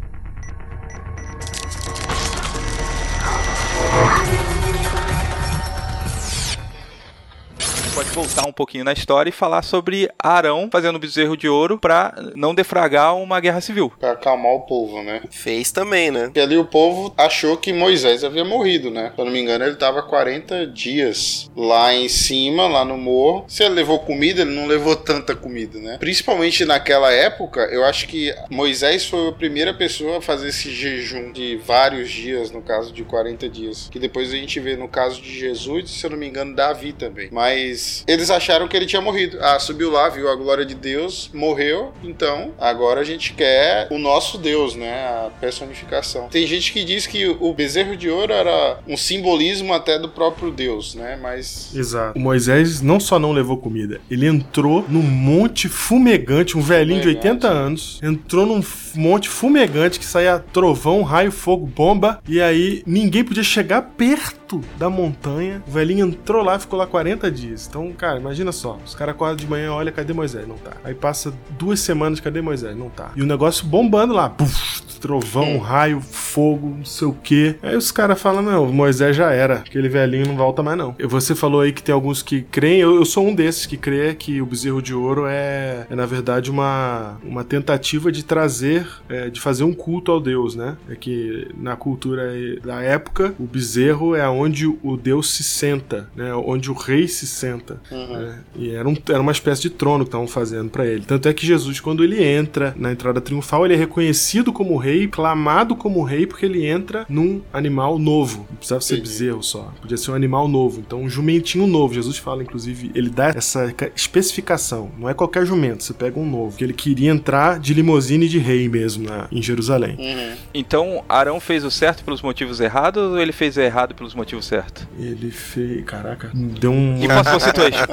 [8.16, 12.54] Voltar um pouquinho na história e falar sobre Arão fazendo bezerro de ouro pra não
[12.54, 13.92] defragar uma guerra civil.
[14.00, 15.20] Pra acalmar o povo, né?
[15.30, 16.24] Fez também, né?
[16.24, 19.12] Porque ali o povo achou que Moisés havia morrido, né?
[19.14, 23.44] Se eu não me engano, ele tava 40 dias lá em cima, lá no morro.
[23.48, 25.98] Se ele levou comida, ele não levou tanta comida, né?
[25.98, 31.32] Principalmente naquela época, eu acho que Moisés foi a primeira pessoa a fazer esse jejum
[31.32, 33.90] de vários dias, no caso de 40 dias.
[33.90, 36.94] Que depois a gente vê no caso de Jesus, se eu não me engano, Davi
[36.94, 37.28] também.
[37.30, 39.38] Mas eles acharam que ele tinha morrido.
[39.40, 41.92] Ah, subiu lá, viu a glória de Deus, morreu.
[42.02, 44.92] Então, agora a gente quer o nosso Deus, né?
[45.06, 46.28] A personificação.
[46.28, 50.50] Tem gente que diz que o bezerro de ouro era um simbolismo até do próprio
[50.50, 51.18] Deus, né?
[51.20, 52.18] Mas Exato.
[52.18, 57.06] O Moisés não só não levou comida, ele entrou num monte fumegante, um velhinho de
[57.08, 57.26] Fumegante.
[57.28, 58.62] 80 anos, entrou num
[58.94, 64.88] monte fumegante que saía trovão, raio, fogo, bomba, e aí ninguém podia chegar perto da
[64.88, 65.62] montanha.
[65.66, 67.66] O velhinho entrou lá e ficou lá 40 dias.
[67.68, 70.46] Então, cara, imagina só, os caras acordam de manhã, olha, cadê Moisés?
[70.46, 70.72] Não tá.
[70.84, 72.76] Aí passa duas semanas, cadê Moisés?
[72.76, 73.10] Não tá.
[73.16, 77.56] E o negócio bombando lá, puf, trovão, raio, fogo, não sei o quê.
[77.62, 80.94] Aí os caras falam, não, Moisés já era, aquele velhinho não volta mais não.
[80.98, 83.76] E Você falou aí que tem alguns que creem, eu, eu sou um desses que
[83.76, 88.86] crê que o bezerro de ouro é, é na verdade uma, uma tentativa de trazer,
[89.08, 90.76] é, de fazer um culto ao Deus, né?
[90.88, 92.22] É que na cultura
[92.64, 96.34] da época, o bezerro é onde o Deus se senta, né?
[96.34, 97.80] Onde o rei se senta.
[97.90, 98.38] né?
[98.56, 101.04] E era, um- era uma espécie de trono que estavam fazendo pra ele.
[101.06, 104.85] Tanto é que Jesus, quando ele entra na entrada triunfal, ele é reconhecido como rei
[104.86, 108.46] rei, clamado como rei, porque ele entra num animal novo.
[108.50, 109.08] Não precisava ser Entendi.
[109.10, 109.72] bezerro só.
[109.80, 110.80] Podia ser um animal novo.
[110.80, 111.92] Então, um jumentinho novo.
[111.94, 114.90] Jesus fala, inclusive, ele dá essa ca- especificação.
[114.98, 116.56] Não é qualquer jumento, você pega um novo.
[116.56, 119.96] Que ele queria entrar de limusine de rei mesmo na, em Jerusalém.
[119.98, 120.36] Uhum.
[120.54, 124.44] Então, Arão fez o certo pelos motivos errados ou ele fez o errado pelos motivos
[124.46, 124.86] certos?
[124.98, 125.84] Ele fez.
[125.84, 127.02] Caraca, deu um.
[127.02, 127.84] Impossible situation.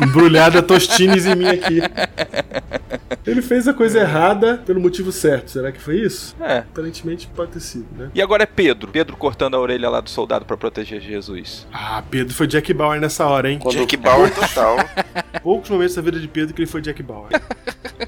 [0.00, 1.80] em- embrulhada tostines em mim aqui.
[3.26, 5.50] Ele fez a coisa errada pelo motivo certo.
[5.50, 6.29] Será que foi isso?
[6.40, 6.58] É.
[6.58, 8.10] Aparentemente pode ter sido, né?
[8.14, 8.90] E agora é Pedro.
[8.90, 11.66] Pedro cortando a orelha lá do soldado pra proteger Jesus.
[11.72, 13.58] Ah, Pedro foi Jack Bauer nessa hora, hein?
[13.58, 14.76] Quando- Jack Bauer total.
[15.42, 17.30] Poucos momentos da vida de Pedro que ele foi Jack Bauer.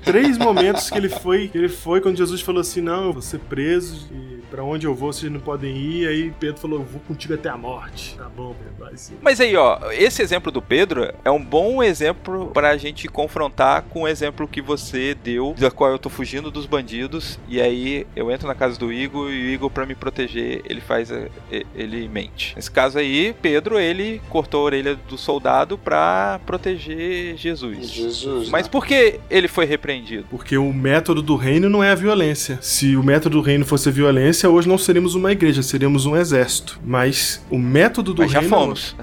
[0.04, 3.22] Três momentos que ele foi, que ele foi quando Jesus falou assim: "Não, eu vou
[3.22, 6.06] ser preso e pra onde eu vou vocês não podem ir".
[6.06, 8.14] Aí Pedro falou: "Eu vou contigo até a morte".
[8.16, 9.14] Tá bom, Pedro, vai sim.
[9.22, 14.02] Mas aí, ó, esse exemplo do Pedro é um bom exemplo pra gente confrontar com
[14.02, 18.30] o exemplo que você deu, da qual eu tô fugindo dos bandidos, e aí eu
[18.30, 21.10] entro na casa do Igor e o Igor, pra me proteger, ele faz.
[21.10, 22.54] a- e- ele mente.
[22.54, 27.88] Nesse caso aí, Pedro, ele cortou a orelha do soldado pra proteger Jesus.
[27.90, 28.48] Jesus.
[28.50, 28.70] Mas né?
[28.70, 30.24] por que ele foi repreendido?
[30.30, 32.58] Porque o método do reino não é a violência.
[32.60, 36.16] Se o método do reino fosse a violência, hoje não seríamos uma igreja, seríamos um
[36.16, 36.80] exército.
[36.84, 38.96] Mas o método do Mas já reino fomos.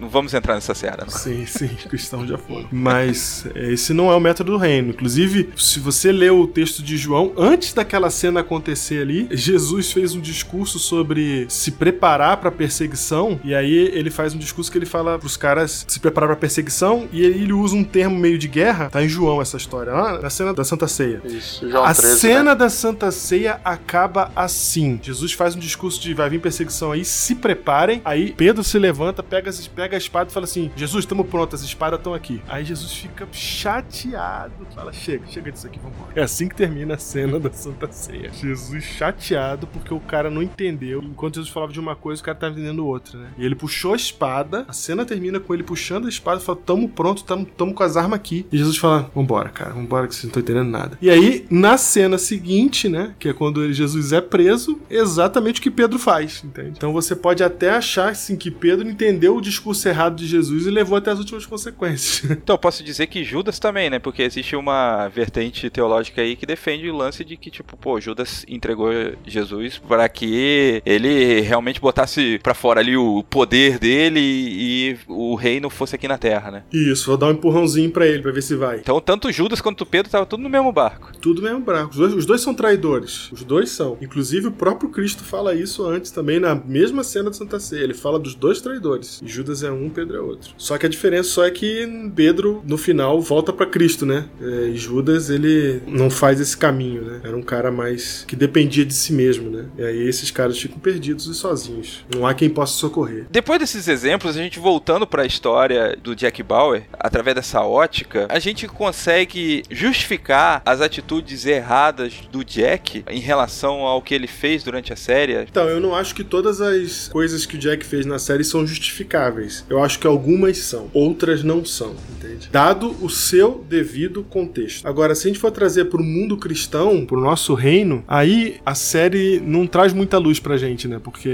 [0.00, 1.10] Não vamos entrar nessa seara, não.
[1.10, 2.68] Sim, sim, cristãos já foram.
[2.70, 4.90] Mas é, esse não é o método do reino.
[4.90, 10.14] Inclusive, se você lê o texto de João, antes daquela cena acontecer ali, Jesus fez
[10.14, 13.40] um discurso sobre se preparar pra perseguição.
[13.44, 17.08] E aí ele faz um discurso que ele fala pros caras se preparar pra perseguição.
[17.12, 18.88] E aí ele usa um termo meio de guerra.
[18.90, 21.20] Tá em João essa história, lá na cena da Santa Ceia.
[21.24, 22.54] Isso, João a 13, cena né?
[22.54, 24.77] da Santa Ceia acaba assim.
[25.02, 28.00] Jesus faz um discurso de vai vir perseguição aí, se preparem.
[28.04, 31.66] Aí Pedro se levanta, pega, pega a espada e fala assim: Jesus, estamos prontos, as
[31.66, 32.40] espadas estão aqui.
[32.48, 34.66] Aí Jesus fica chateado.
[34.74, 36.12] Fala: chega, chega disso aqui, vambora.
[36.14, 38.30] É assim que termina a cena da Santa Ceia.
[38.32, 41.02] Jesus chateado porque o cara não entendeu.
[41.02, 43.28] Enquanto Jesus falava de uma coisa, o cara tava entendendo outra, né?
[43.38, 46.58] E ele puxou a espada, a cena termina com ele puxando a espada e fala:
[46.64, 48.46] tamo pronto, tamo, tamo com as armas aqui.
[48.52, 50.98] E Jesus fala: vambora, cara, vambora que vocês não estão entendendo nada.
[51.00, 55.70] E aí, na cena seguinte, né, que é quando Jesus é preso, exatamente o que
[55.70, 56.72] Pedro faz, entende?
[56.76, 60.70] Então você pode até achar, assim, que Pedro entendeu o discurso errado de Jesus e
[60.70, 62.28] levou até as últimas consequências.
[62.48, 63.98] Então, eu posso dizer que Judas também, né?
[63.98, 68.44] Porque existe uma vertente teológica aí que defende o lance de que, tipo, pô, Judas
[68.48, 68.90] entregou
[69.26, 75.34] Jesus para que ele realmente botasse pra fora ali o poder dele e, e o
[75.34, 76.62] reino fosse aqui na terra, né?
[76.72, 78.78] Isso, vou dar um empurrãozinho pra ele, pra ver se vai.
[78.78, 81.12] Então, tanto Judas quanto Pedro tava tudo no mesmo barco.
[81.20, 81.90] Tudo mesmo branco.
[81.90, 83.30] Os dois, os dois são traidores.
[83.32, 83.98] Os dois são.
[84.00, 87.84] Inclusive, o próprio Cristo fala isso antes também, na mesma cena de Santa Ceia.
[87.84, 89.20] Ele fala dos dois traidores.
[89.24, 90.50] Judas é um, Pedro é outro.
[90.58, 94.26] Só que a diferença só é que Pedro, no final, volta pra Cristo, né?
[94.40, 97.20] É, e Judas, ele não faz esse caminho, né?
[97.24, 99.66] Era um cara mais que dependia de si mesmo, né?
[99.78, 102.04] E aí esses caras ficam perdidos e sozinhos.
[102.12, 103.26] Não há quem possa socorrer.
[103.30, 108.38] Depois desses exemplos, a gente voltando pra história do Jack Bauer, através dessa ótica, a
[108.38, 114.92] gente consegue justificar as atitudes erradas do Jack em relação ao que ele fez durante
[114.92, 115.34] a série.
[115.42, 118.66] Então, eu não acho que todas as coisas que o Jack fez na série são
[118.66, 119.64] justificáveis.
[119.68, 122.48] Eu acho que algumas são, outras não são, entende?
[122.50, 124.86] Dado o seu devido contexto.
[124.86, 129.40] Agora, se a gente for trazer pro mundo cristão, pro nosso reino, aí a série
[129.40, 131.00] não traz muita luz pra gente, né?
[131.02, 131.30] Porque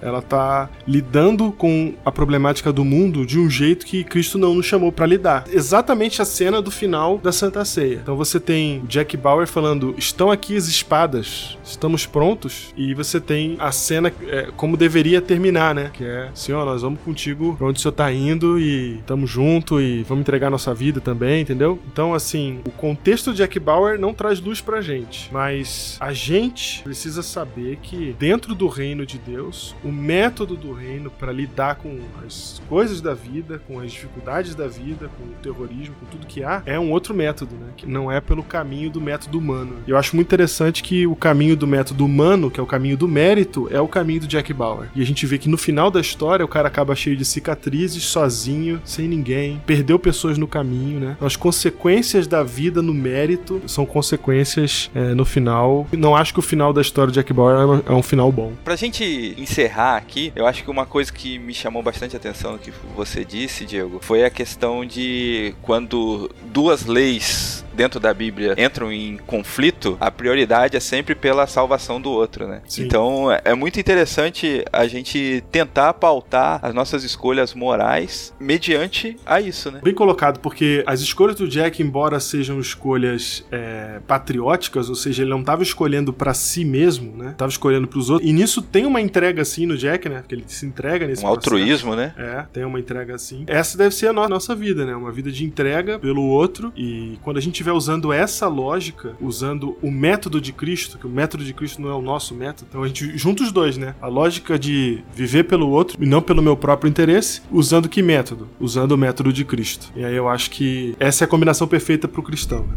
[0.00, 4.66] ela tá lidando com a problemática do mundo de um jeito que Cristo não nos
[4.66, 5.44] chamou pra lidar.
[5.50, 8.00] Exatamente a cena do final da Santa Ceia.
[8.02, 12.45] Então você tem Jack Bauer falando: "Estão aqui as espadas, estamos prontos".
[12.76, 15.90] E você tem a cena é, como deveria terminar, né?
[15.92, 19.80] Que é: "Senhor, nós vamos contigo pra onde o senhor tá indo e tamo junto
[19.80, 21.78] e vamos entregar nossa vida também", entendeu?
[21.92, 26.82] Então, assim, o contexto de Jack Bauer não traz luz pra gente, mas a gente
[26.82, 31.98] precisa saber que dentro do reino de Deus, o método do reino para lidar com
[32.24, 36.42] as coisas da vida, com as dificuldades da vida, com o terrorismo, com tudo que
[36.42, 37.68] há, é um outro método, né?
[37.76, 39.76] Que não é pelo caminho do método humano.
[39.86, 42.96] E eu acho muito interessante que o caminho do método humano, que é o caminho
[42.96, 44.88] do mérito, é o caminho do Jack Bauer.
[44.94, 48.04] E a gente vê que no final da história o cara acaba cheio de cicatrizes,
[48.04, 51.16] sozinho, sem ninguém, perdeu pessoas no caminho, né?
[51.20, 55.86] As consequências da vida no mérito são consequências é, no final.
[55.92, 58.30] Não acho que o final da história do Jack Bauer é um- é um final
[58.32, 58.52] bom.
[58.64, 62.58] Pra gente encerrar aqui, eu acho que uma coisa que me chamou bastante atenção no
[62.58, 68.90] que você disse, Diego, foi a questão de quando duas leis dentro da Bíblia entram
[68.92, 72.62] em conflito, a prioridade é sempre pela salvação do outro, né?
[72.66, 72.84] Sim.
[72.84, 79.70] Então é muito interessante a gente tentar pautar as nossas escolhas morais mediante a isso,
[79.70, 79.80] né?
[79.82, 85.30] Bem colocado, porque as escolhas do Jack, embora sejam escolhas é, patrióticas, ou seja, ele
[85.30, 87.34] não estava escolhendo pra si mesmo, né?
[87.36, 88.28] Tava escolhendo pros outros.
[88.28, 90.20] E nisso tem uma entrega assim no Jack, né?
[90.20, 91.54] Porque ele se entrega nesse Um processo.
[91.54, 92.14] altruísmo, né?
[92.16, 93.44] É, tem uma entrega assim.
[93.46, 94.94] Essa deve ser a no- nossa vida, né?
[94.96, 96.72] Uma vida de entrega pelo outro.
[96.76, 101.10] E quando a gente estiver usando essa lógica, usando o método de Cristo, que o
[101.10, 103.94] método de Cristo não é o nosso método, então a gente junta os dois, né?
[104.00, 108.48] A lógica de viver pelo outro e não pelo meu próprio interesse, usando que método?
[108.60, 109.90] Usando o método de Cristo.
[109.96, 112.66] E aí eu acho que essa é a combinação perfeita pro cristão.
[112.66, 112.76] né?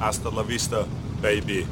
[0.00, 0.86] Hasta la vista,
[1.20, 1.66] baby.